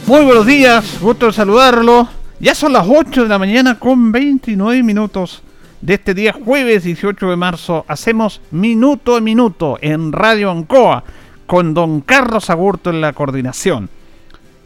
[0.07, 2.09] Muy buenos días, gusto saludarlo.
[2.41, 5.43] Ya son las 8 de la mañana con 29 minutos
[5.83, 7.85] de este día jueves 18 de marzo.
[7.87, 11.05] Hacemos minuto a minuto en Radio Ancoa
[11.49, 13.91] con don Carlos Agurto en la coordinación.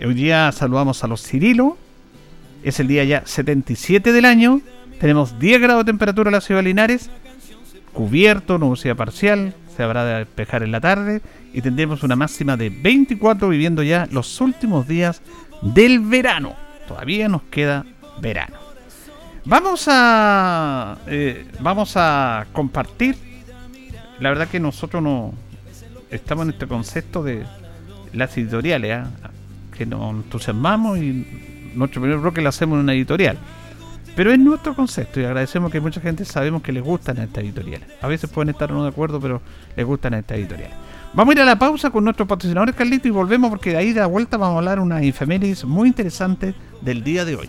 [0.05, 1.79] Hoy día saludamos a los Cirilo.
[2.63, 4.61] Es el día ya 77 del año
[5.03, 7.11] tenemos 10 grados de temperatura en la ciudad de Linares,
[7.93, 11.21] cubierto, nubosidad parcial, se habrá de despejar en la tarde
[11.53, 15.21] y tendremos una máxima de 24 viviendo ya los últimos días
[15.61, 16.55] del verano.
[16.87, 17.85] Todavía nos queda
[18.21, 18.55] verano.
[19.45, 23.17] Vamos a eh, vamos a compartir.
[24.21, 25.35] La verdad que nosotros no
[26.13, 27.45] estamos en este concepto de
[28.13, 29.11] las editoriales, ¿ah?
[29.77, 31.27] que nos entusiasmamos y
[31.75, 33.39] nuestro primer bloque lo hacemos en una editorial.
[34.15, 37.89] Pero es nuestro concepto y agradecemos que mucha gente sabemos que les gustan estas editoriales.
[38.03, 39.41] A veces pueden estar no de acuerdo, pero
[39.75, 40.77] les gustan estas editoriales.
[41.15, 43.93] Vamos a ir a la pausa con nuestros patrocinadores, Carlito, y volvemos porque de ahí
[43.95, 47.49] de la vuelta vamos a hablar una infemérides muy interesante del día de hoy.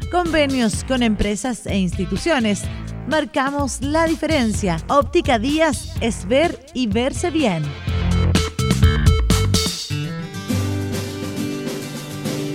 [0.11, 2.63] Convenios con empresas e instituciones.
[3.07, 4.75] Marcamos la diferencia.
[4.89, 7.63] Óptica Díaz es ver y verse bien.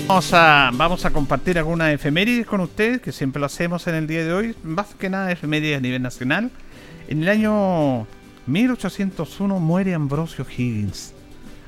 [0.07, 4.07] Vamos a, vamos a compartir algunas efemérides con ustedes, que siempre lo hacemos en el
[4.07, 4.55] día de hoy.
[4.63, 6.51] Más que nada efemérides a nivel nacional.
[7.09, 8.07] En el año
[8.45, 11.15] 1801 muere Ambrosio Higgins.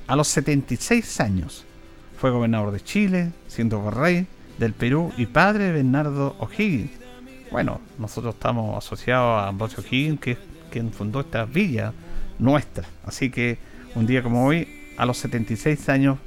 [0.06, 1.64] A los 76 años.
[2.20, 4.26] Fue gobernador de Chile, siendo rey
[4.58, 6.90] del Perú y padre Bernardo O'Higgins.
[7.50, 10.38] Bueno, nosotros estamos asociados a Ambrosio Higgins, que es
[10.70, 11.92] quien fundó esta villa
[12.38, 12.86] nuestra.
[13.04, 13.58] Así que
[13.94, 16.18] un día como hoy, a los 76 años,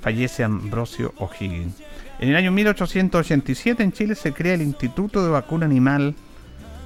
[0.00, 1.74] fallece Ambrosio O'Higgins.
[2.20, 6.14] En el año 1887 en Chile se crea el Instituto de Vacuna Animal,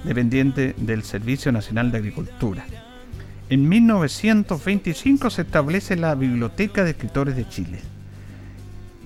[0.05, 2.65] dependiente del Servicio Nacional de Agricultura.
[3.49, 7.81] En 1925 se establece la Biblioteca de Escritores de Chile.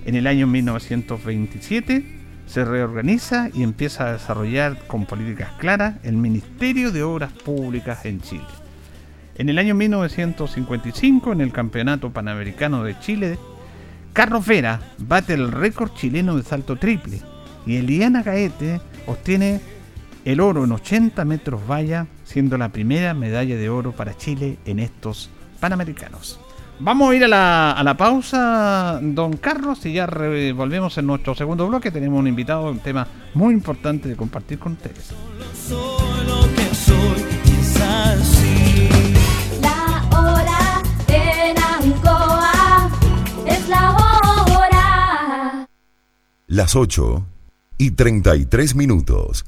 [0.05, 6.91] En el año 1927 se reorganiza y empieza a desarrollar con políticas claras el Ministerio
[6.91, 8.45] de Obras Públicas en Chile.
[9.35, 13.37] En el año 1955, en el Campeonato Panamericano de Chile,
[14.13, 17.21] Carlos Vera bate el récord chileno de salto triple
[17.67, 19.61] y Eliana Gaete obtiene
[20.25, 24.79] el oro en 80 metros valla, siendo la primera medalla de oro para Chile en
[24.79, 25.29] estos
[25.59, 26.39] Panamericanos.
[26.79, 31.33] Vamos a ir a la, a la pausa, don Carlos, y ya volvemos en nuestro
[31.33, 31.89] segundo bloque.
[31.89, 35.11] Tenemos un invitado, un tema muy importante de compartir con ustedes.
[39.61, 42.91] La hora en Ancoa
[43.47, 45.67] es la hora.
[46.45, 47.25] Las 8
[47.79, 49.45] y 33 minutos.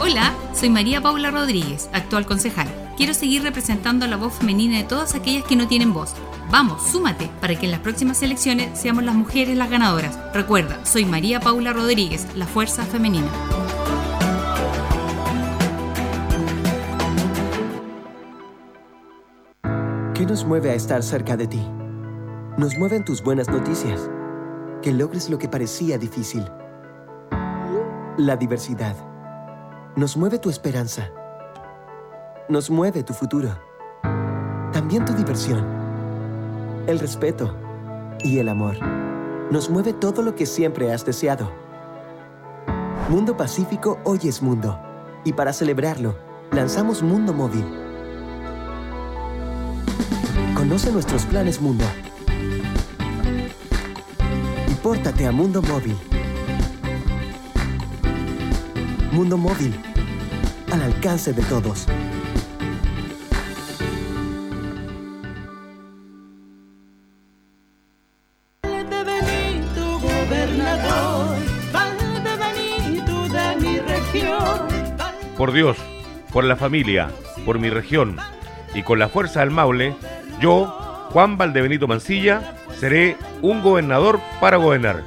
[0.00, 2.83] Hola, soy María Paula Rodríguez, actual concejal.
[2.96, 6.14] Quiero seguir representando la voz femenina de todas aquellas que no tienen voz.
[6.50, 10.16] Vamos, súmate para que en las próximas elecciones seamos las mujeres las ganadoras.
[10.32, 13.28] Recuerda, soy María Paula Rodríguez, la fuerza femenina.
[20.14, 21.62] ¿Qué nos mueve a estar cerca de ti?
[22.56, 24.08] Nos mueven tus buenas noticias.
[24.80, 26.44] Que logres lo que parecía difícil.
[28.16, 28.94] La diversidad.
[29.96, 31.10] Nos mueve tu esperanza.
[32.46, 33.48] Nos mueve tu futuro.
[34.70, 35.64] También tu diversión.
[36.86, 37.56] El respeto
[38.22, 38.76] y el amor.
[39.50, 41.50] Nos mueve todo lo que siempre has deseado.
[43.08, 44.78] Mundo Pacífico hoy es mundo.
[45.24, 46.16] Y para celebrarlo,
[46.52, 47.64] lanzamos Mundo Móvil.
[50.54, 51.86] Conoce nuestros planes Mundo.
[54.70, 55.96] Y pórtate a Mundo Móvil.
[59.12, 59.74] Mundo Móvil.
[60.70, 61.86] Al alcance de todos.
[75.54, 75.78] Dios,
[76.32, 77.08] por la familia,
[77.46, 78.16] por mi región
[78.74, 79.94] y con la fuerza del Maule,
[80.40, 80.66] yo,
[81.10, 85.02] Juan Valdebenito Mancilla, seré un gobernador para gobernar.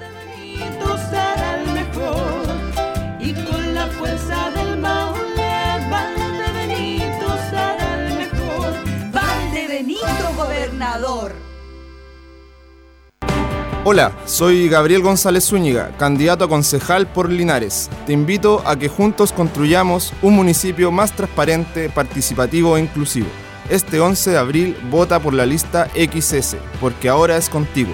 [13.89, 17.89] Hola, soy Gabriel González Zúñiga, candidato a concejal por Linares.
[18.06, 23.30] Te invito a que juntos construyamos un municipio más transparente, participativo e inclusivo.
[23.69, 27.93] Este 11 de abril vota por la lista XS, porque ahora es contigo.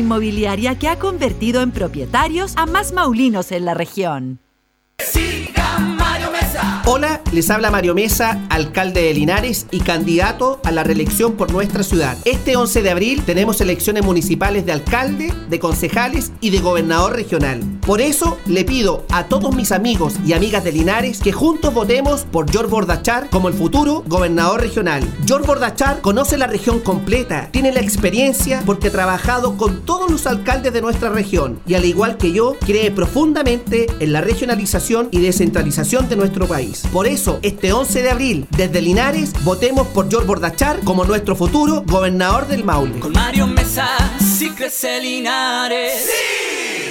[0.01, 4.39] Inmobiliaria que ha convertido en propietarios a más maulinos en la región.
[4.99, 6.81] Siga Mario Mesa.
[6.85, 11.83] Hola, les habla Mario Mesa, alcalde de Linares y candidato a la reelección por nuestra
[11.83, 12.17] ciudad.
[12.25, 17.61] Este 11 de abril tenemos elecciones municipales de alcalde, de concejales y de gobernador regional.
[17.85, 22.21] Por eso le pido a todos mis amigos y amigas de Linares que juntos votemos
[22.31, 25.03] por George Bordachar como el futuro gobernador regional.
[25.25, 30.27] George Bordachar conoce la región completa, tiene la experiencia porque ha trabajado con todos los
[30.27, 35.19] alcaldes de nuestra región y al igual que yo, cree profundamente en la regionalización y
[35.19, 36.83] descentralización de nuestro país.
[36.91, 41.83] Por eso, este 11 de abril, desde Linares, votemos por George Bordachar como nuestro futuro
[41.85, 42.99] gobernador del Maule.
[42.99, 43.87] Con Mario Mesa,
[44.19, 46.90] sí crece Linares.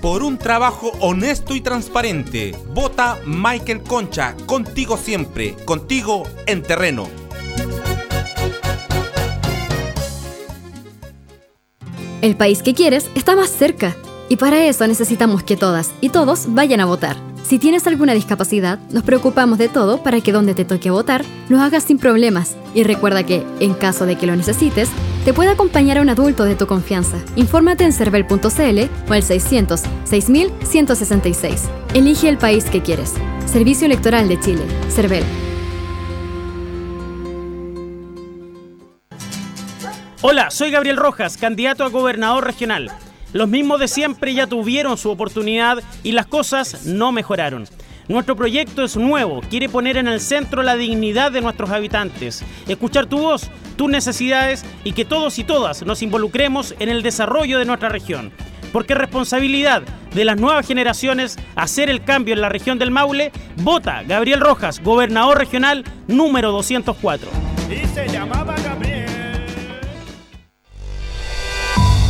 [0.00, 7.08] Por un trabajo honesto y transparente, vota Michael Concha, contigo siempre, contigo en terreno.
[12.22, 13.96] El país que quieres está más cerca
[14.28, 17.16] y para eso necesitamos que todas y todos vayan a votar.
[17.44, 21.60] Si tienes alguna discapacidad, nos preocupamos de todo para que donde te toque votar lo
[21.60, 22.56] hagas sin problemas.
[22.74, 24.88] Y recuerda que, en caso de que lo necesites,
[25.26, 27.16] te puede acompañar a un adulto de tu confianza.
[27.34, 31.64] Infórmate en cervel.cl o al 600 6166.
[31.94, 33.12] Elige el país que quieres.
[33.44, 34.62] Servicio Electoral de Chile.
[34.88, 35.24] Cervel.
[40.22, 42.92] Hola, soy Gabriel Rojas, candidato a gobernador regional.
[43.32, 47.66] Los mismos de siempre ya tuvieron su oportunidad y las cosas no mejoraron.
[48.08, 53.06] Nuestro proyecto es nuevo, quiere poner en el centro la dignidad de nuestros habitantes, escuchar
[53.06, 57.64] tu voz, tus necesidades y que todos y todas nos involucremos en el desarrollo de
[57.64, 58.30] nuestra región.
[58.72, 59.82] Porque es responsabilidad
[60.14, 63.32] de las nuevas generaciones hacer el cambio en la región del Maule.
[63.56, 67.28] Vota Gabriel Rojas, gobernador regional número 204.
[67.68, 68.54] Y se llamaba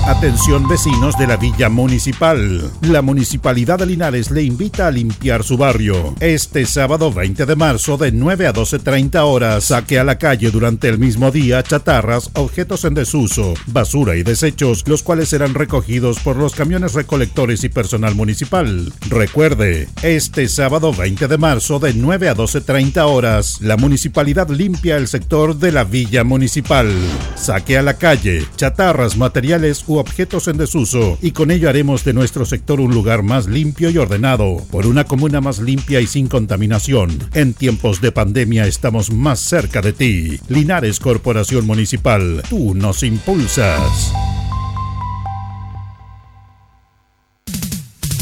[0.07, 2.71] Atención vecinos de la Villa Municipal.
[2.83, 6.15] La Municipalidad de Linares le invita a limpiar su barrio.
[6.21, 10.89] Este sábado 20 de marzo de 9 a 12.30 horas saque a la calle durante
[10.89, 16.37] el mismo día chatarras, objetos en desuso, basura y desechos, los cuales serán recogidos por
[16.37, 18.93] los camiones recolectores y personal municipal.
[19.09, 25.09] Recuerde, este sábado 20 de marzo de 9 a 12.30 horas, la Municipalidad limpia el
[25.09, 26.93] sector de la Villa Municipal.
[27.35, 32.12] Saque a la calle chatarras, materiales u objetos en desuso y con ello haremos de
[32.12, 36.28] nuestro sector un lugar más limpio y ordenado, por una comuna más limpia y sin
[36.28, 37.18] contaminación.
[37.34, 40.40] En tiempos de pandemia estamos más cerca de ti.
[40.49, 44.12] Linares Corporación Municipal, tú nos impulsas.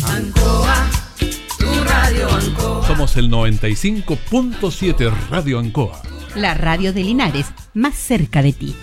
[0.06, 0.90] Ancoa,
[1.58, 2.86] tu radio Ancoa.
[2.86, 6.02] Somos el 95.7 Radio Ancoa.
[6.36, 8.74] La radio de Linares, más cerca de ti.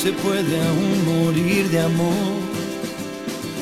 [0.00, 2.14] Se puede aún morir de amor.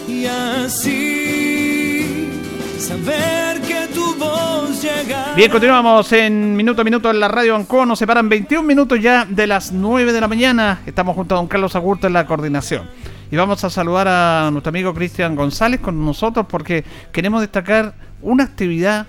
[0.07, 2.31] Y así
[2.79, 5.35] saber que tu voz llega.
[5.35, 7.85] Bien, continuamos en minuto a minuto en la radio Ancoa.
[7.87, 10.81] Nos separan 21 minutos ya de las 9 de la mañana.
[10.87, 12.89] Estamos junto a don Carlos Agurto en la coordinación.
[13.33, 18.45] Y vamos a saludar a nuestro amigo Cristian González con nosotros porque queremos destacar una
[18.45, 19.09] actividad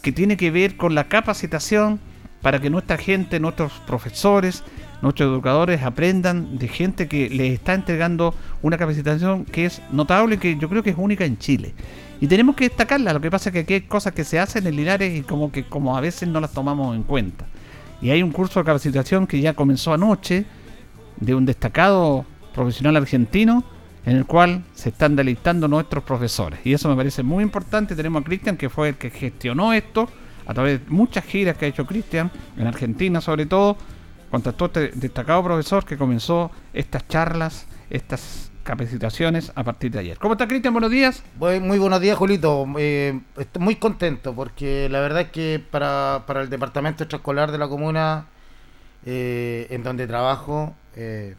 [0.00, 2.00] que tiene que ver con la capacitación
[2.40, 4.64] para que nuestra gente, nuestros profesores,
[5.02, 10.38] nuestros educadores aprendan de gente que les está entregando una capacitación que es notable y
[10.38, 11.74] que yo creo que es única en Chile.
[12.20, 14.66] Y tenemos que destacarla, lo que pasa es que aquí hay cosas que se hacen
[14.66, 17.46] en Linares y como que como a veces no las tomamos en cuenta.
[18.02, 20.44] Y hay un curso de capacitación que ya comenzó anoche
[21.18, 22.24] de un destacado
[22.54, 23.64] profesional argentino
[24.04, 26.60] en el cual se están deleitando nuestros profesores.
[26.64, 27.94] Y eso me parece muy importante.
[27.94, 30.08] Tenemos a Cristian, que fue el que gestionó esto
[30.46, 33.76] a través de muchas giras que ha hecho Cristian, en Argentina sobre todo,
[34.30, 40.18] contactó este destacado profesor que comenzó estas charlas, estas capacitaciones a partir de ayer.
[40.18, 40.72] ¿Cómo está Cristian?
[40.72, 41.22] Buenos días.
[41.38, 42.66] Muy, muy buenos días, Julito.
[42.78, 47.58] Eh, estoy muy contento porque la verdad es que para, para el departamento extraescolar de
[47.58, 48.26] la comuna
[49.04, 51.34] eh, en donde trabajo eh,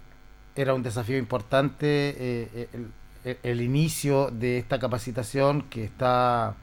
[0.56, 2.92] era un desafío importante el,
[3.44, 6.56] el inicio de esta capacitación que está,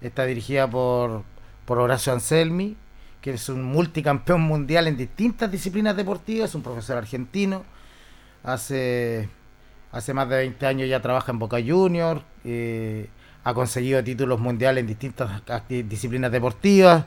[0.00, 1.24] está dirigida por,
[1.64, 2.76] por Horacio Anselmi,
[3.20, 7.64] que es un multicampeón mundial en distintas disciplinas deportivas, un profesor argentino.
[8.44, 9.28] Hace,
[9.92, 13.08] hace más de 20 años ya trabaja en Boca Juniors, eh,
[13.42, 17.04] ha conseguido títulos mundiales en distintas disciplinas deportivas.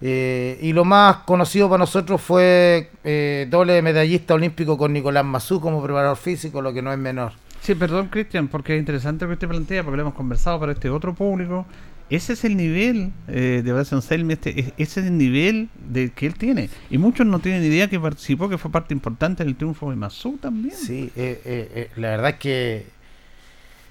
[0.00, 5.60] eh, y lo más conocido para nosotros fue eh, doble medallista olímpico con Nicolás Mazú
[5.60, 7.32] como preparador físico, lo que no es menor.
[7.60, 10.72] Sí, perdón, Cristian, porque es interesante lo que usted plantea, porque lo hemos conversado para
[10.72, 11.64] este otro público.
[12.10, 16.10] Ese es el nivel eh, de Horacio Anselmi, este, es- ese es el nivel de
[16.10, 16.68] que él tiene.
[16.90, 19.96] Y muchos no tienen idea que participó, que fue parte importante en el triunfo de
[19.96, 20.74] Mazú también.
[20.76, 22.86] Sí, eh, eh, eh, la verdad es que,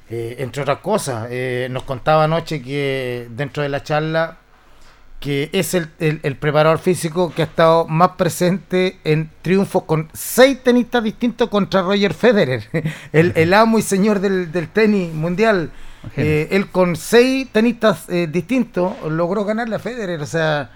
[0.10, 1.30] eh, entre otras cosas,
[1.72, 4.38] nos contaba anoche que dentro de la charla
[5.20, 11.02] que es el preparador físico que ha estado más presente en triunfos con seis tenistas
[11.02, 12.66] distintos contra Roger Federer,
[13.14, 15.72] el, el amo y señor del, del tenis mundial.
[16.18, 20.70] Eh, él con seis tenistas eh, distintos logró ganarle a Federer, o sea,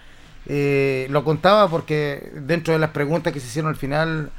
[0.46, 4.32] eh, lo contaba porque dentro de las preguntas que se hicieron al final,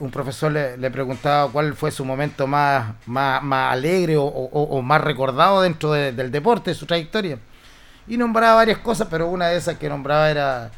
[0.00, 4.62] un profesor le, le preguntaba cuál fue su momento más, más, más alegre o, o-
[4.78, 7.38] o más recordado dentro de- del deporte, de su trayectoria.
[8.08, 10.72] Y nombraba varias cosas, pero una de esas que nombraba era,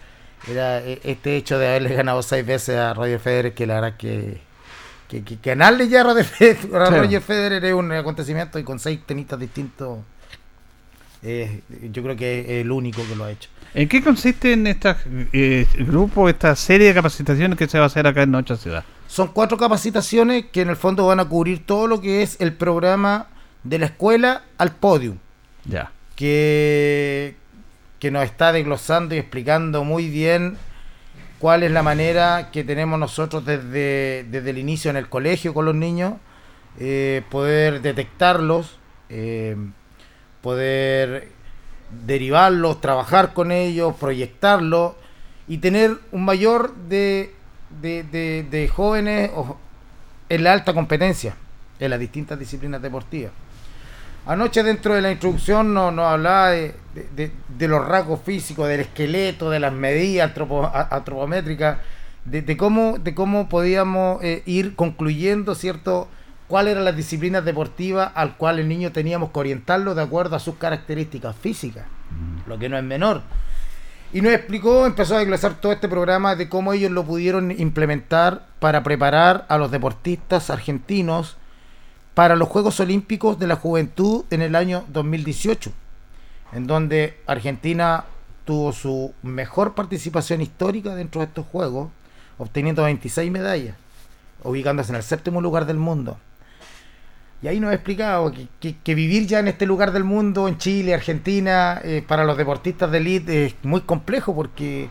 [0.51, 4.43] era este hecho de haberle ganado seis veces a Roger Federer, que la verdad que,
[5.11, 7.03] que, que ganarle ya a Roger Federer, a Claro.
[7.03, 9.99] Roger Federer es un acontecimiento y con seis tenistas distintos,
[11.23, 13.51] eh, yo creo que es el único que lo ha hecho.
[13.75, 14.95] ¿En qué consiste en este
[15.79, 18.85] grupo, esta serie de capacitaciones que se va a hacer acá en nuestra ciudad?
[19.07, 22.53] Son cuatro capacitaciones que en el fondo van a cubrir todo lo que es el
[22.53, 23.27] programa
[23.65, 25.19] de la escuela al podium.
[25.65, 25.93] Ya.
[26.17, 27.37] Que,
[27.99, 30.57] que nos está desglosando y explicando muy bien
[31.41, 35.65] cuál es la manera que tenemos nosotros desde, desde el inicio en el colegio con
[35.65, 36.15] los niños,
[36.79, 38.79] eh, poder detectarlos,
[39.09, 39.57] eh,
[40.43, 41.29] poder
[42.07, 44.93] derivarlos, trabajar con ellos, proyectarlos
[45.49, 47.35] y tener un mayor de,
[47.83, 49.31] de, de- de jóvenes
[50.29, 51.35] en la alta competencia,
[51.81, 53.33] en las distintas disciplinas deportivas.
[54.27, 58.69] Anoche dentro de la introducción nos, nos hablaba de, de- de- de los rasgos físicos,
[58.69, 61.79] del esqueleto, de las medidas antropo- antropométricas,
[62.25, 66.09] de, de cómo, de cómo podíamos eh, ir concluyendo, ¿cierto?,
[66.49, 70.41] cuáles eran las disciplinas deportivas al cual el niño teníamos que orientarlo de acuerdo a
[70.41, 71.85] sus características físicas,
[72.47, 73.23] lo que no es menor.
[74.13, 78.47] Y nos explicó, empezó a desglosar todo este programa de cómo ellos lo pudieron implementar
[78.59, 81.37] para preparar a los deportistas argentinos
[82.21, 85.73] para los Juegos Olímpicos de la Juventud en el año 2018,
[86.53, 88.05] en donde Argentina
[88.45, 91.89] tuvo su mejor participación histórica dentro de estos Juegos,
[92.37, 93.75] obteniendo 26 medallas,
[94.45, 96.19] ubicándose en el séptimo lugar del mundo.
[97.43, 100.59] Y ahí nos ha explicado que, que- vivir ya en este lugar del mundo, en
[100.59, 104.91] Chile, Argentina, eh, para los deportistas de élite es muy complejo porque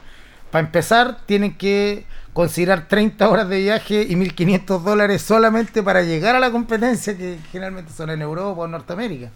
[0.52, 6.36] para empezar tienen que considerar 30 horas de viaje y 1.500 dólares solamente para llegar
[6.36, 9.32] a la competencia que generalmente son en Europa o en Norteamérica.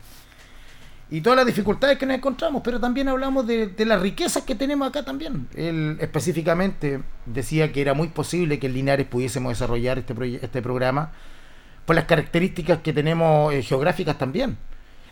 [1.10, 4.56] Y todas las dificultades que nos encontramos, pero también hablamos de, de las riquezas que
[4.56, 5.48] tenemos acá también.
[5.54, 11.12] Él específicamente decía que era muy posible que en Linares pudiésemos desarrollar este, este programa
[11.86, 14.58] por las características que tenemos eh, geográficas también.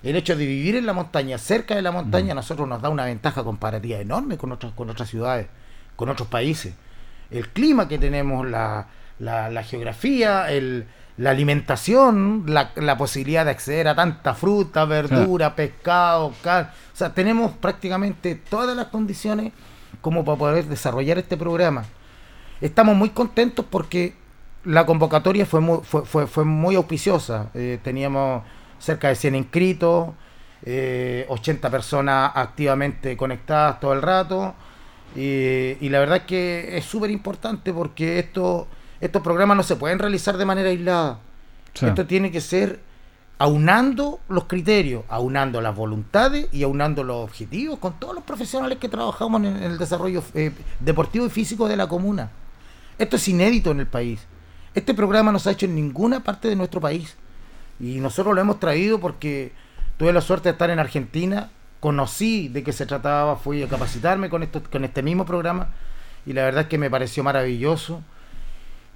[0.03, 2.89] El hecho de vivir en la montaña, cerca de la montaña, a nosotros nos da
[2.89, 5.47] una ventaja comparativa enorme con otras, con otras ciudades,
[6.01, 6.73] con otros países.
[7.29, 8.87] El clima que tenemos, la,
[9.19, 10.85] la- la geografía, el,
[11.17, 16.71] la alimentación, la, la posibilidad de acceder a tanta fruta, verdura, pescado, carne.
[16.91, 19.53] O sea, tenemos prácticamente todas las condiciones
[20.01, 21.83] como para poder desarrollar este programa.
[22.59, 24.15] Estamos muy contentos porque
[24.65, 27.49] la convocatoria fue muy, fue, fue, fue muy auspiciosa.
[27.53, 28.41] Eh, teníamos
[28.79, 30.09] cerca de 100 inscritos,
[30.63, 34.55] eh, 80 personas activamente conectadas todo el rato.
[35.15, 38.67] Y, y la verdad es que es súper importante porque esto,
[38.99, 41.19] estos programas no se pueden realizar de manera aislada.
[41.73, 41.85] Sí.
[41.85, 42.79] Esto tiene que ser
[43.41, 48.87] aunando los criterios, aunando las voluntades y aunando los objetivos con todos los profesionales que
[48.87, 52.29] trabajamos en el desarrollo eh, deportivo y físico de la comuna.
[52.99, 54.27] Esto es inédito en el país.
[54.75, 57.15] Este programa no se ha hecho en ninguna parte de nuestro país.
[57.79, 59.53] Y nosotros lo hemos traído porque
[59.97, 61.49] tuve la suerte de estar en Argentina,
[61.81, 65.67] conocí de qué se trataba, fui a capacitarme con, esto, con este mismo programa
[66.25, 68.01] y la verdad es que me pareció maravilloso.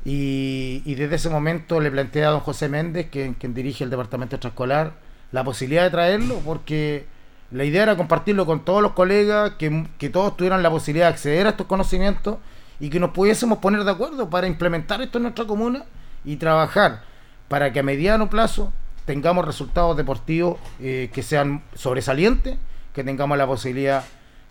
[0.05, 4.37] Y, y desde ese momento le planteé a don José Méndez, quien dirige el departamento
[4.37, 4.93] extraescolar,
[5.31, 7.07] la posibilidad de traerlo, porque
[7.51, 11.13] la idea era compartirlo con todos los colegas, que, que todos tuvieran la posibilidad de
[11.13, 12.37] acceder a estos conocimientos
[12.79, 15.85] y que nos pudiésemos poner de acuerdo para implementar esto en nuestra comuna
[16.23, 17.01] y trabajar
[17.47, 18.71] para que a mediano plazo
[19.05, 22.57] tengamos resultados deportivos eh, que sean sobresalientes,
[22.95, 24.03] que tengamos la posibilidad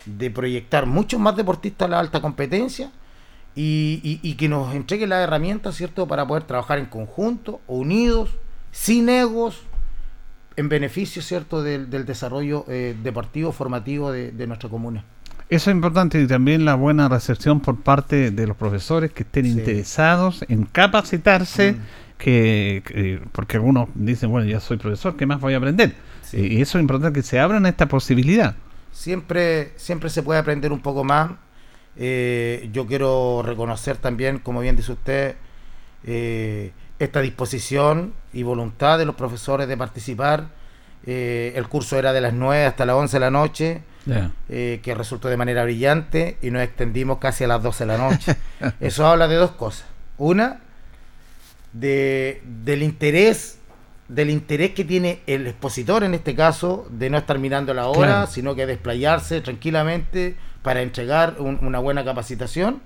[0.05, 2.91] de proyectar muchos más deportistas a la alta competencia
[3.55, 8.29] y, y- y que nos entregue las herramientas, ¿cierto?, para poder trabajar en conjunto, unidos,
[8.71, 9.63] sin egos,
[10.57, 15.03] en beneficio, ¿cierto?, del, del desarrollo eh, deportivo, formativo de, de nuestra comuna.
[15.49, 19.45] Eso es importante y también la buena recepción por parte de los profesores que estén
[19.45, 21.77] interesados en capacitarse, Mm.
[22.17, 25.93] que, que- porque algunos dicen, bueno, ya soy profesor, ¿qué más voy a aprender?
[26.33, 28.55] Y eso es importante que se abran a esta posibilidad.
[28.91, 31.31] siempre, siempre se puede aprender un poco más.
[31.97, 35.35] Eh, yo quiero reconocer también, como bien dice usted,
[36.05, 40.47] eh, esta disposición y voluntad de los profesores de participar.
[41.05, 44.31] Eh, el curso era de las 9 hasta las 11 de la noche, Ya.
[44.49, 47.97] eh, que resultó de manera brillante y nos extendimos casi a las 12 de la
[47.97, 48.35] noche.
[48.79, 49.85] Eso habla de dos cosas.
[50.17, 50.61] Una,
[51.73, 53.59] de, del interés
[54.07, 58.07] del interés que tiene el expositor en este caso de no estar mirando la hora,
[58.07, 58.27] Claro.
[58.27, 62.81] sino que desplayarse tranquilamente para entregar un- una buena capacitación.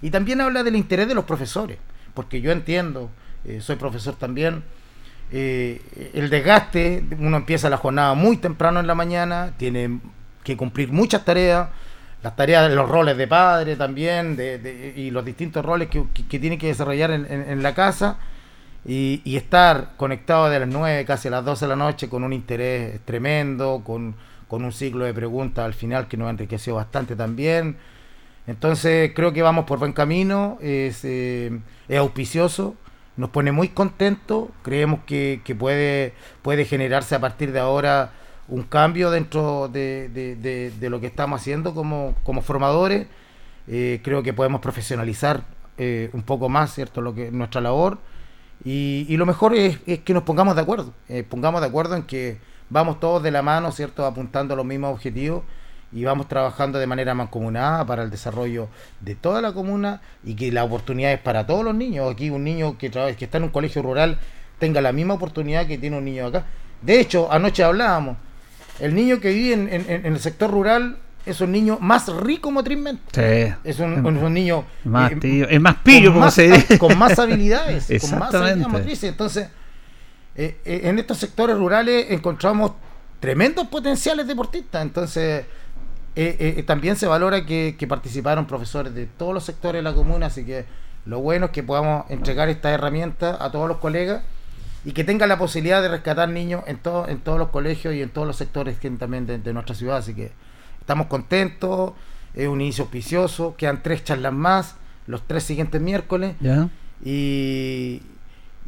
[0.00, 1.78] Y también habla del interés de los profesores,
[2.14, 3.10] porque yo entiendo,
[3.44, 4.64] eh, soy profesor también,
[5.30, 5.80] eh,
[6.14, 10.00] el desgaste, uno empieza la jornada muy temprano en la mañana, tiene
[10.44, 11.68] que cumplir muchas tareas,
[12.22, 16.04] las tareas de los roles de padre también, de, de- y los distintos roles que,
[16.14, 18.18] que- que tiene que desarrollar en, en- en la casa,
[18.84, 22.32] y, estar conectado de las 9 casi a las 12 de la noche con un
[22.32, 24.14] interés tremendo, con,
[24.48, 27.76] con un ciclo de preguntas al final que nos enriqueció bastante también.
[28.46, 31.60] Entonces creo que vamos por buen camino, es, eh,
[31.96, 32.74] auspicioso,
[33.16, 36.12] nos pone muy contentos, creemos que, que puede,
[36.42, 38.10] puede generarse a partir de ahora
[38.48, 43.06] un cambio dentro de, de- de- de lo que estamos haciendo como, como formadores.
[43.68, 45.42] Eh, creo que podemos profesionalizar
[45.78, 47.98] eh, un poco más cierto lo que nuestra labor
[48.64, 51.96] y, y lo mejor es, es que nos pongamos de acuerdo, eh, pongamos de acuerdo
[51.96, 52.38] en que
[52.70, 54.06] vamos todos de la mano, ¿cierto?
[54.06, 55.42] Apuntando a los mismos objetivos
[55.92, 58.68] y vamos trabajando de manera mancomunada para el desarrollo
[59.00, 62.10] de toda la comuna y que la oportunidad es para todos los niños.
[62.10, 64.18] Aquí un niño que, que está en un colegio rural
[64.58, 66.46] tenga la misma oportunidad que tiene un niño acá.
[66.80, 68.16] De hecho, anoche hablábamos,
[68.80, 73.02] el niño que vive en el sector rural es un niño más rico motrizmente.
[73.12, 73.54] Sí.
[73.64, 76.50] Es un, un- un niño Más eh, tío- es más pillo, con como más- se
[76.50, 76.78] dice.
[76.78, 79.10] Con más habilidades, con más habilidades motrices.
[79.10, 79.48] Entonces,
[80.34, 82.72] eh, eh, en estos sectores rurales encontramos
[83.20, 84.82] tremendos potenciales deportistas.
[84.82, 85.44] Entonces,
[86.66, 90.44] también se valora que, que participaron profesores de todos los sectores de la comuna, así
[90.44, 90.64] que
[91.06, 94.22] lo bueno es que podamos entregar esta herramienta a todos los colegas
[94.84, 98.02] y que tengan la posibilidad de rescatar niños en, todo, en todos los colegios y
[98.02, 99.96] en todos los sectores que también de, de nuestra ciudad.
[99.98, 100.32] Así que
[100.92, 101.92] estamos contentos,
[102.34, 104.76] es un inicio auspicioso, quedan tres charlas más,
[105.06, 106.34] los tres siguientes miércoles.
[107.04, 108.02] Y,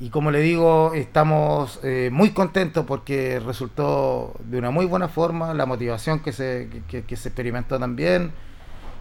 [0.01, 5.53] y como le digo, estamos eh, muy contentos porque resultó de una muy buena forma
[5.55, 8.33] la motivación que se, que, que se experimentó también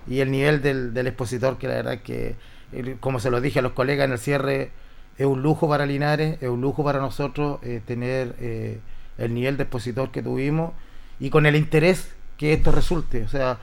[0.07, 2.35] y el nivel del, del expositor que la verdad que,
[2.73, 4.71] el- como se lo dije a los colegas en el cierre,
[5.17, 8.79] es un lujo para Linares, es un lujo para nosotros eh, tener eh,
[9.17, 10.73] el nivel de expositor que tuvimos
[11.19, 13.23] y con el interés que esto resulte.
[13.23, 13.57] O sea,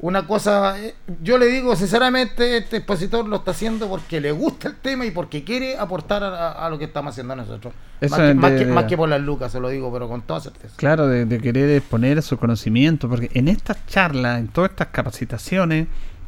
[0.00, 4.68] una cosa, eh, yo le digo sinceramente, este expositor lo está haciendo porque le gusta
[4.68, 7.72] el tema y porque quiere aportar a, lo que estamos haciendo nosotros.
[8.00, 9.68] Eso Más que, es más, de- que, de- más que por las lucas, se lo
[9.68, 10.74] digo, pero con toda certeza.
[10.76, 15.86] Claro, de, de querer exponer su conocimiento, porque en estas charlas, en todas estas capacitaciones,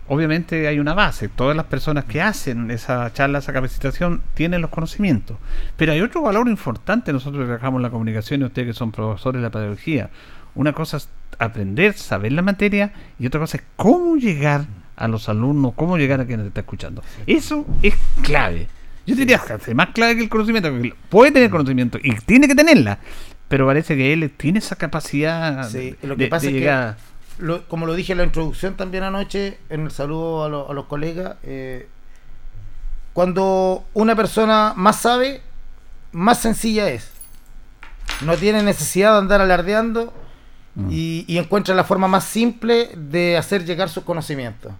[0.08, 1.28] obviamente hay una base.
[1.28, 5.36] Todas las personas que hacen esa charla, esa capacitación, tienen los conocimientos.
[5.76, 8.92] Pero hay otro valor importante, nosotros que trabajamos en la comunicación y ustedes que son
[8.92, 10.08] profesores de la pedagogía.
[10.54, 11.08] Una cosa es
[11.38, 14.64] aprender, saber la materia, y otra cosa es cómo llegar
[14.96, 17.02] a los alumnos, cómo llegar a quien te está escuchando.
[17.26, 18.68] Eso es clave.
[19.06, 22.54] Yo diría que más clave que el conocimiento, porque puede tener conocimiento y tiene que
[22.54, 22.98] tenerla,
[23.48, 27.42] pero parece que él tiene esa capacidad Sí, lo que de- pasa de es que,
[27.44, 30.74] lo- como lo dije en la introducción también anoche, en el saludo a, lo- a
[30.74, 31.86] los colegas, eh,
[33.12, 35.40] cuando una persona más sabe,
[36.12, 37.10] más sencilla es.
[38.22, 40.12] No tiene necesidad de andar alardeando
[40.90, 44.72] y, y encuentra la forma más simple de hacer llegar sus conocimientos.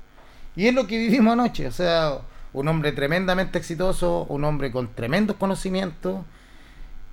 [0.55, 2.19] Y es lo que vivimos anoche, o sea,
[2.53, 6.21] un hombre tremendamente exitoso, un hombre con tremendos conocimientos,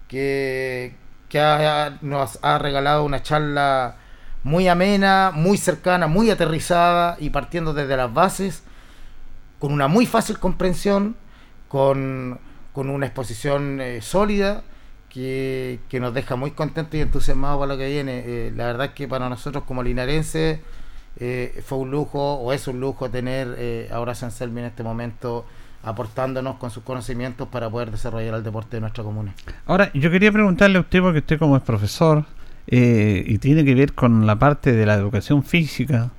[0.07, 0.95] que,
[1.29, 3.95] que nos ha regalado una charla
[4.43, 8.63] muy amena, muy cercana, muy aterrizada y partiendo desde las bases,
[9.59, 11.15] con una muy fácil comprensión,
[11.67, 12.39] con,
[12.73, 14.63] con una exposición eh, sólida
[15.13, 18.23] que, nos deja muy contentos y entusiasmados para lo que viene.
[18.25, 20.59] Eh, la verdad es que para nosotros como linarenses
[21.17, 24.81] eh, fue un lujo o es un lujo tener eh, a Horacio Anselmi en este
[24.81, 25.45] momento
[25.83, 29.35] aportándonos con sus conocimientos para poder desarrollar el deporte de nuestra comuna.
[29.65, 32.25] Ahora, yo quería preguntarle a usted, porque usted como es profesor
[32.67, 36.09] eh, y tiene que ver con la parte de la educación física,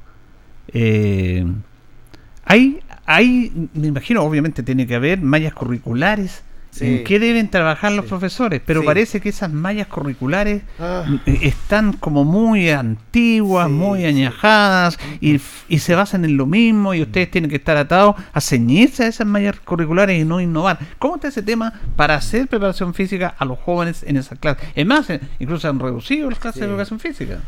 [2.46, 6.42] hay, hay, me imagino, obviamente tiene que haber mallas curriculares.
[6.74, 6.86] Sí.
[6.86, 8.60] ¿En qué deben trabajar los profesores?
[8.66, 8.86] Pero Sí.
[8.86, 11.04] parece que esas mallas curriculares Ah.
[11.24, 17.02] eh, están como muy antiguas, muy añejadas y, y se basan en lo mismo y
[17.02, 20.78] ustedes tienen que estar atados a ceñirse a esas mallas curriculares y no innovar.
[20.98, 24.68] ¿Cómo está ese tema para hacer preparación física a los jóvenes en esas clases?
[24.74, 27.38] Es más, eh, incluso han reducido las clases de educación física.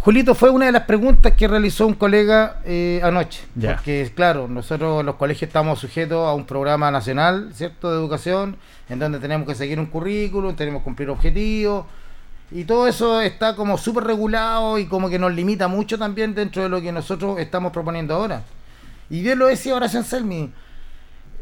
[0.00, 3.42] Julito, fue una de las preguntas que realizó un colega eh, anoche.
[3.54, 3.74] Ya.
[3.74, 8.56] Porque, claro, nosotros los colegios estamos sujetos a un programa nacional, ¿cierto?, de educación,
[8.88, 11.84] en donde tenemos que seguir un currículum, tenemos que cumplir objetivos,
[12.50, 16.62] y todo eso está como súper regulado y como que nos limita mucho también dentro
[16.62, 18.42] de lo que nosotros estamos proponiendo ahora.
[19.08, 20.50] Y bien lo decía Horacio Anselmi,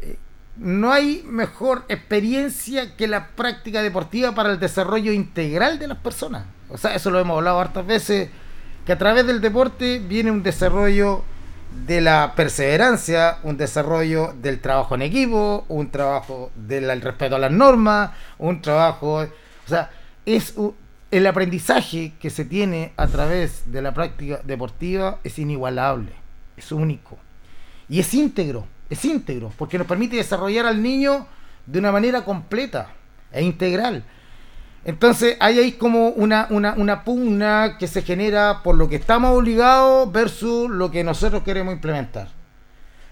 [0.01, 0.17] eh,
[0.57, 6.43] no hay mejor experiencia que la práctica deportiva para el desarrollo integral de las personas.
[6.69, 8.29] O sea, eso lo hemos hablado hartas veces,
[8.89, 11.21] que a través del deporte viene un desarrollo
[11.85, 17.51] de la perseverancia, un desarrollo del trabajo en equipo, un trabajo del respeto a las
[17.51, 18.09] normas,
[18.39, 19.19] un trabajo...
[19.19, 19.91] O sea,
[20.25, 20.55] es
[21.11, 26.11] el aprendizaje que se tiene a través de la práctica deportiva es inigualable,
[26.57, 27.19] es único.
[27.89, 31.27] Y es íntegro, es íntegro, porque nos permite desarrollar al niño
[31.67, 32.89] de una manera completa
[33.31, 34.03] e integral.
[34.89, 39.37] Entonces hay ahí como una, una, una pugna que se genera por lo que estamos
[39.37, 42.29] obligados versus lo que nosotros queremos implementar.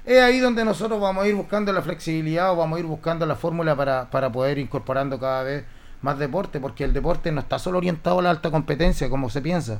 [0.03, 3.28] Es ahí donde nosotros vamos a ir buscando la flexibilidad o vamos a ir buscando
[3.28, 5.65] la fórmula para, para poder incorporando cada vez
[6.01, 9.41] más deporte, porque el deporte no está solo orientado a la alta competencia como se
[9.41, 9.80] piensa.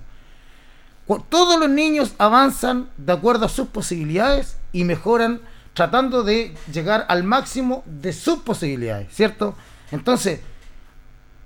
[1.30, 5.42] Todos los niños avanzan de acuerdo a sus posibilidades y mejoran
[5.74, 9.56] tratando de llegar al máximo de sus posibilidades, ¿cierto?
[9.92, 10.42] Entonces,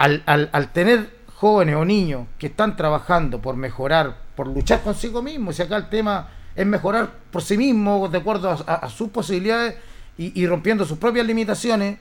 [0.01, 5.21] al, al- al tener jóvenes o niños que están trabajando por mejorar, por luchar consigo
[5.21, 8.89] mismos, y acá el tema es mejorar por sí mismo, de acuerdo a, a- a
[8.89, 9.75] sus posibilidades
[10.17, 11.97] y, y rompiendo sus propias limitaciones,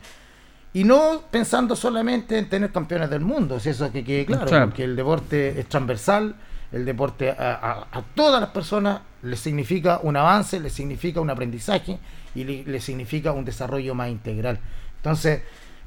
[0.72, 4.66] y no pensando solamente en tener campeones del mundo, si eso que quede claro, Claro.
[4.66, 6.34] porque el deporte es transversal,
[6.72, 11.98] el deporte a, todas las personas le significa un avance, le significa un aprendizaje
[12.34, 14.58] y le, le significa un desarrollo más integral.
[14.98, 15.42] Entonces,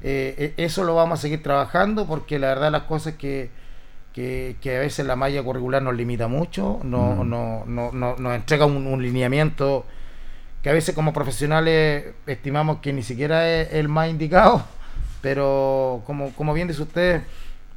[0.06, 3.50] eh, eh, eso lo vamos a seguir trabajando porque la verdad las cosas que,
[4.12, 7.28] que, que a veces la malla curricular nos limita mucho, no, Mm.
[7.30, 9.84] no, no, no- nos entrega un, un lineamiento
[10.62, 14.62] que a veces como profesionales estimamos que ni siquiera es el más indicado,
[15.20, 17.22] pero como, como bien dice usted,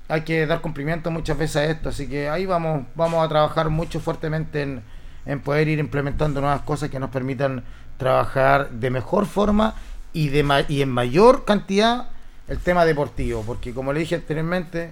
[0.10, 3.70] hay que dar cumplimiento muchas veces a esto, así que ahí vamos, vamos a trabajar
[3.70, 4.82] mucho fuertemente en,
[5.26, 7.64] en poder ir implementando nuevas cosas que nos permitan
[7.98, 9.76] trabajar de mejor forma
[10.14, 12.10] y, de ma- y en mayor cantidad
[12.48, 14.92] el tema deportivo, porque como le dije anteriormente,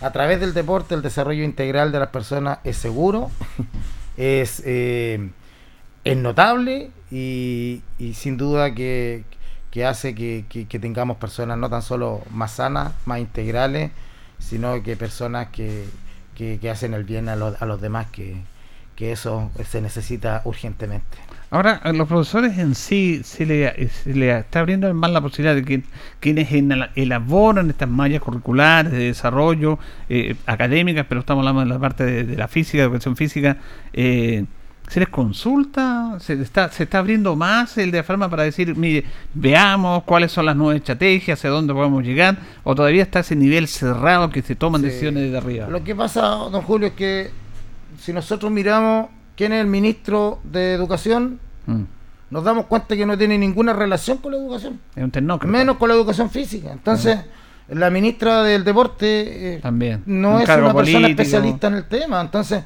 [0.00, 3.30] a través del deporte el desarrollo integral de las personas es seguro,
[4.16, 5.30] es, eh,
[6.04, 9.24] es notable y, y sin duda que,
[9.70, 13.90] que hace que, que- que tengamos personas no tan solo más sanas, más integrales,
[14.38, 15.84] sino que personas que
[16.70, 18.36] hacen el bien a los, a los demás, que,
[18.98, 21.06] que eso se necesita urgentemente.
[21.50, 25.54] Ahora, a los profesores en sí se le, se le está abriendo más la posibilidad
[25.54, 25.82] de que
[26.18, 29.78] quienes en- elaboran estas mallas curriculares de desarrollo
[30.08, 33.56] eh, académicas, pero estamos hablando de la parte de, de la física, educación física,
[33.92, 34.44] eh,
[34.88, 40.02] se les consulta, se está, se está abriendo más el diafragma para decir, mire, veamos
[40.04, 44.28] cuáles son las nuevas estrategias, hacia dónde podemos llegar, o todavía está ese nivel cerrado
[44.30, 44.88] que se toman Sí.
[44.88, 45.68] decisiones desde arriba.
[45.68, 47.30] Lo que pasa, don Julio, es que
[47.98, 51.82] si nosotros miramos quién es el ministro de Educación, Mm.
[52.30, 54.80] nos damos cuenta que no tiene ninguna relación con la educación.
[54.96, 55.50] Es un tecnócrata.
[55.52, 56.70] Menos con la educación física.
[56.72, 57.18] Entonces,
[57.68, 60.02] la ministra del Deporte eh, También.
[60.06, 62.20] no Un es una persona especialista en el tema.
[62.20, 62.62] Entonces,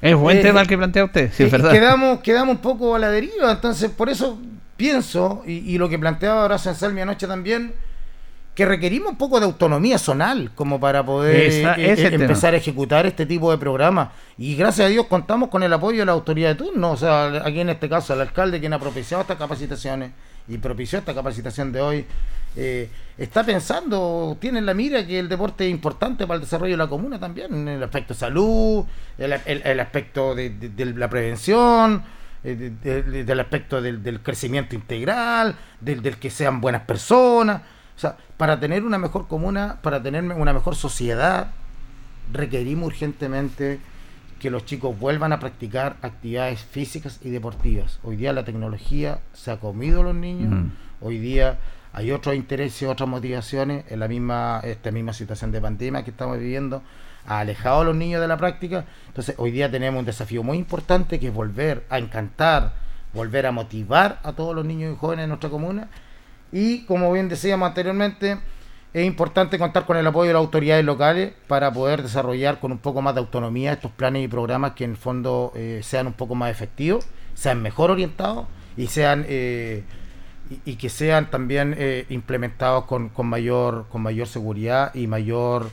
[0.00, 1.72] Es buen Eh, tema el que plantea usted, sí, es eh, verdad.
[1.72, 3.50] quedamos, quedamos un poco a la deriva.
[3.50, 4.38] Entonces, por eso
[4.76, 7.72] pienso, y, y lo que planteaba Horacio Anselmi anoche también,
[8.58, 12.56] que requerimos un poco de autonomía zonal como para poder Esa- eh, eh, empezar a
[12.56, 14.08] ejecutar este tipo de programas.
[14.36, 17.26] Y gracias a Dios contamos con el apoyo de la autoridad de turno, o sea,
[17.46, 20.10] aquí en este caso el alcalde quien ha propiciado estas capacitaciones
[20.48, 22.04] y propició esta capacitación de hoy,
[22.56, 26.72] eh, está pensando, tiene en la mira que el deporte es importante para el desarrollo
[26.72, 28.84] de la comuna también, en el aspecto de salud,
[29.18, 32.02] el, el- el aspecto de, de- de la prevención,
[32.42, 37.62] eh, de- de- del aspecto del, del crecimiento integral, del, del que sean buenas personas.
[37.98, 41.48] O sea, para tener una mejor comuna, para tener una mejor sociedad,
[42.32, 43.80] requerimos urgentemente
[44.38, 47.98] que los chicos vuelvan a practicar actividades físicas y deportivas.
[48.04, 50.70] Hoy día la tecnología se ha comido a los niños, Mm.
[51.00, 51.58] hoy día
[51.92, 56.38] hay otros intereses, otras motivaciones, en la misma, esta misma situación de pandemia que estamos
[56.38, 56.84] viviendo,
[57.26, 58.84] ha alejado a los niños de la práctica.
[59.08, 62.74] Entonces hoy día tenemos un desafío muy importante que es volver a encantar,
[63.12, 65.88] volver a motivar a todos los niños y jóvenes de nuestra comuna.
[66.52, 68.38] Y como bien decíamos anteriormente,
[68.94, 72.78] es importante contar con el apoyo de las autoridades locales para poder desarrollar con un
[72.78, 76.14] poco más de autonomía estos planes y programas que en el fondo eh, sean un
[76.14, 78.46] poco más efectivos, sean mejor orientados
[78.76, 79.84] y sean eh,
[80.50, 85.70] y, y que sean también eh, implementados con, con mayor con mayor seguridad y mayor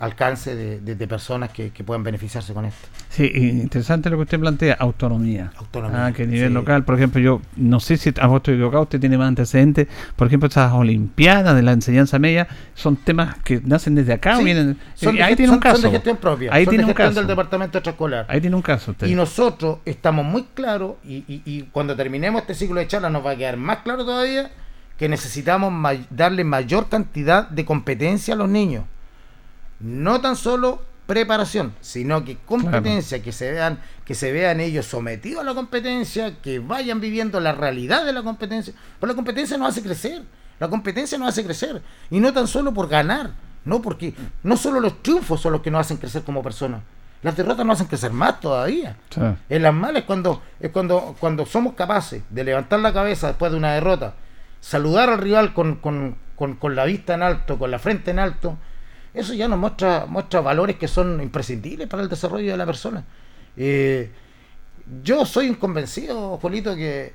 [0.00, 2.88] alcance de, de- de personas que, que puedan beneficiarse con esto.
[3.08, 5.50] Sí, interesante lo que usted plantea, autonomía.
[5.56, 6.54] Autonomía, Ah, que a nivel sí.
[6.54, 9.88] local, por ejemplo, yo no sé si a vos estoy equivocado, usted tiene más antecedentes.
[10.16, 14.38] Por ejemplo, estas olimpiadas de la enseñanza media son temas que nacen desde acá o
[14.38, 14.78] Sí, vienen.
[14.94, 15.82] son de ahí tiene un son- son caso.
[15.82, 17.14] de gestión propia, Ahí son tiene de un caso.
[17.14, 18.26] del departamento extraescolar.
[18.28, 19.06] Ahí tiene un caso usted.
[19.08, 23.24] Y nosotros estamos muy claros, y, y- y cuando terminemos este ciclo de charla nos
[23.26, 24.50] va a quedar más claro todavía,
[24.96, 25.72] que necesitamos
[26.10, 28.84] darle mayor cantidad de competencia a los niños.
[29.80, 35.40] No tan solo preparación, sino que competencia, que se vean, que se vean ellos sometidos
[35.42, 38.74] a la competencia, que vayan viviendo la realidad de la competencia.
[39.00, 40.22] Pero la competencia nos hace crecer,
[40.60, 43.30] la competencia nos hace crecer, y no tan solo por ganar,
[43.64, 46.82] no porque no solo los triunfos son los que nos hacen crecer como personas,
[47.22, 48.96] las derrotas nos hacen crecer más todavía.
[49.10, 49.20] Sí.
[49.48, 53.50] En las malas es cuando, es cuando, cuando somos capaces de levantar la cabeza después
[53.50, 54.14] de una derrota,
[54.60, 58.18] saludar al rival con, con- con- con la vista en alto, con la frente en
[58.18, 58.58] alto,
[59.14, 63.04] eso ya nos muestra, muestra valores que son imprescindibles para el desarrollo de la persona.
[63.56, 64.10] Eh,
[65.02, 67.12] yo soy un convencido, Polito, que,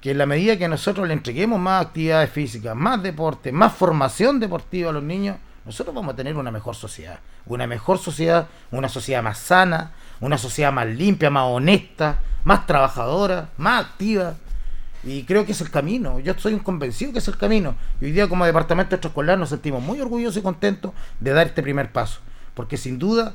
[0.00, 4.40] que en la medida que nosotros le entreguemos más actividades físicas, más deporte, más formación
[4.40, 7.18] deportiva a los niños, nosotros vamos a tener una mejor sociedad.
[7.46, 13.48] Una mejor sociedad, una sociedad más sana, una sociedad más limpia, más honesta, más trabajadora,
[13.56, 14.34] más activa.
[15.06, 16.18] Y creo que es el camino.
[16.18, 17.76] Yo un convencido que es el camino.
[18.00, 21.62] Y hoy día como departamento extraescolar nos sentimos muy orgullosos y contentos de dar este
[21.62, 22.18] primer paso.
[22.54, 23.32] Porque sin duda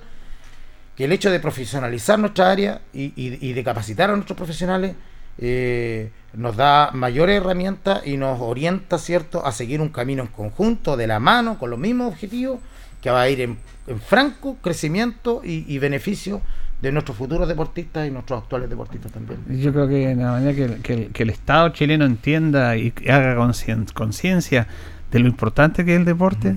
[0.97, 4.95] que el hecho de profesionalizar nuestra área y, de capacitar a nuestros profesionales
[5.37, 10.97] eh, nos da mayores herramientas y nos orienta, ¿cierto?, a seguir un camino en conjunto,
[10.97, 12.59] de la mano, con los mismos objetivos,
[13.01, 13.57] que va a ir en,
[14.05, 16.41] franco crecimiento y beneficio
[16.81, 19.39] de nuestros futuros deportistas y nuestros actuales deportistas también.
[19.61, 22.93] Yo creo que la manera que, el- que el- que el Estado chileno entienda y
[23.09, 24.67] haga concien- conciencia
[25.11, 26.55] de lo importante que es el deporte,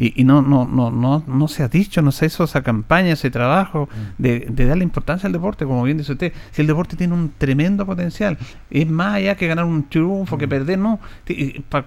[0.00, 3.14] y, y no, no, no, no, no se ha dicho, no se hizo esa campaña,
[3.14, 6.94] ese trabajo de, de darle importancia al deporte, como bien dice usted, si el deporte
[6.96, 8.38] tiene un tremendo potencial,
[8.70, 11.00] es más allá que ganar un triunfo, que perder, no,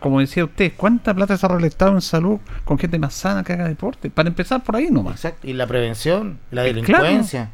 [0.02, 3.44] como decía usted, ¿cuánta plata se ha el Estado en salud con gente más sana
[3.46, 4.10] que haga deporte?
[4.10, 5.16] Para empezar por ahí nomás.
[5.16, 7.50] Exacto, y la prevención, la Eh, delincuencia.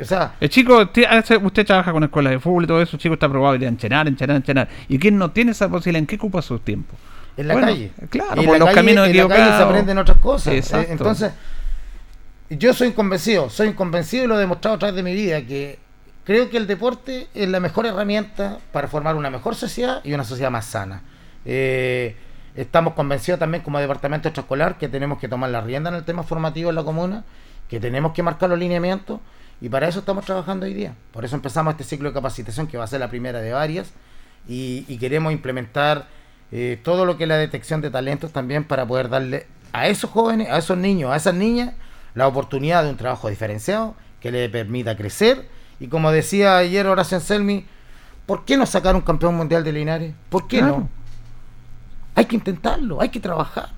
[0.00, 3.14] O sea, El chico, usted trabaja con escuelas de fútbol y todo eso, el chico
[3.14, 4.68] está probado de enchenar, enchenar, enchenar.
[4.88, 6.00] ¿Y quién no tiene esa posibilidad?
[6.00, 6.94] ¿En qué ocupa su tiempo?
[7.38, 7.90] en la Bueno, calle.
[8.08, 10.54] Claro, en por la los calle- caminos en la calle se aprenden otras cosas.
[10.54, 10.90] Eh, Exacto.
[10.92, 11.32] entonces,
[12.48, 15.78] yo soy convencido, soy convencido y lo he demostrado a través de mi vida, que
[16.24, 20.24] creo que el deporte es la mejor herramienta para formar una mejor sociedad y una
[20.24, 21.02] sociedad más sana.
[21.44, 22.16] Eh,
[22.54, 26.22] estamos convencidos también como departamento extraescolar que tenemos que tomar la rienda en el tema
[26.22, 27.24] formativo en la comuna,
[27.68, 29.20] que tenemos que marcar los lineamientos
[29.60, 30.94] y para eso estamos trabajando hoy día.
[31.12, 33.90] Por eso empezamos este ciclo de capacitación que va a ser la primera de varias
[34.48, 36.06] y, y queremos implementar
[36.52, 40.10] eh, todo lo que es la detección de talentos también para poder darle a esos
[40.10, 41.74] jóvenes, a esos niños, a esas niñas
[42.14, 45.48] la oportunidad de un trabajo diferenciado que le permita crecer
[45.80, 47.66] y como decía ayer Horacio Anselmi,
[48.24, 50.14] ¿por qué no sacar un campeón mundial de Linares?
[50.30, 50.78] ¿Por qué Claro.
[50.78, 50.88] no?
[52.14, 53.70] Hay que intentarlo, hay que trabajar,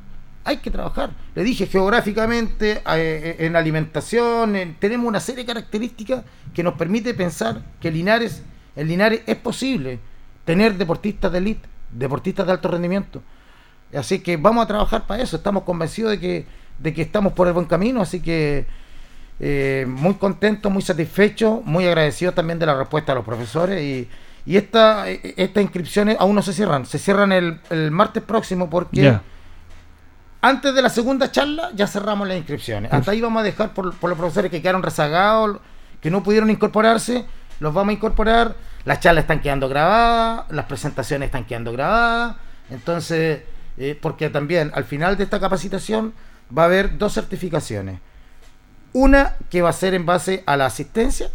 [0.44, 1.10] hay que trabajar.
[1.34, 6.24] Le dije geográficamente, eh, en alimentación, en- tenemos una serie de características
[6.54, 8.42] que nos permite pensar que Linares,
[8.76, 9.98] en Linares es posible
[10.44, 13.22] tener deportistas de élite, deportistas de alto rendimiento.
[13.94, 16.46] Así que vamos a trabajar para eso, estamos convencidos de que,
[16.78, 18.66] de que estamos por el buen camino, así que
[19.40, 24.08] eh, muy contento, muy satisfecho, muy agradecido también de la respuesta de los profesores y,
[24.46, 28.68] y esta, eh, estas inscripciones aún no se cierran, se cierran el, el martes próximo
[28.70, 29.00] porque.
[30.40, 32.92] Antes de la segunda charla ya cerramos las inscripciones.
[32.92, 35.58] Hasta ahí vamos a dejar por, los profesores que quedaron rezagados,
[36.00, 37.26] que no pudieron incorporarse,
[37.60, 38.56] los vamos a incorporar.
[38.84, 42.36] Las charlas están quedando grabadas, las presentaciones están quedando grabadas.
[42.70, 43.42] Entonces,
[43.76, 46.14] eh, porque también al final de esta capacitación
[46.56, 48.00] va a haber dos certificaciones.
[48.92, 51.30] Una que va a ser en base a la asistencia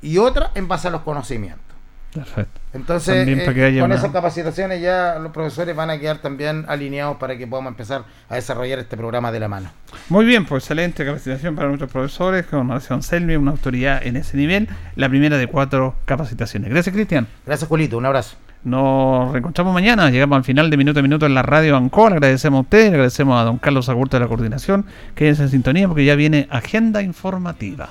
[0.00, 1.65] y otra en base a los conocimientos.
[2.12, 2.60] Perfecto.
[2.72, 7.46] Entonces, eh, con esas capacitaciones ya los profesores van a quedar también alineados para que
[7.46, 9.70] podamos empezar a desarrollar este programa de la mano.
[10.08, 14.36] Muy bien, pues excelente capacitación para nuestros profesores con Nación Selmi, una autoridad en ese
[14.36, 16.70] nivel, la primera de cuatro capacitaciones.
[16.70, 17.26] Gracias, Cristian.
[17.44, 17.98] Gracias, Julito.
[17.98, 18.36] Un abrazo.
[18.64, 22.12] Nos reencontramos mañana, llegamos al final de Minuto a Minuto en la radio Ancor.
[22.12, 24.86] Agradecemos a ustedes, agradecemos a don Carlos Agurto de la coordinación.
[25.14, 27.90] Quédense en sintonía porque ya viene agenda informativa.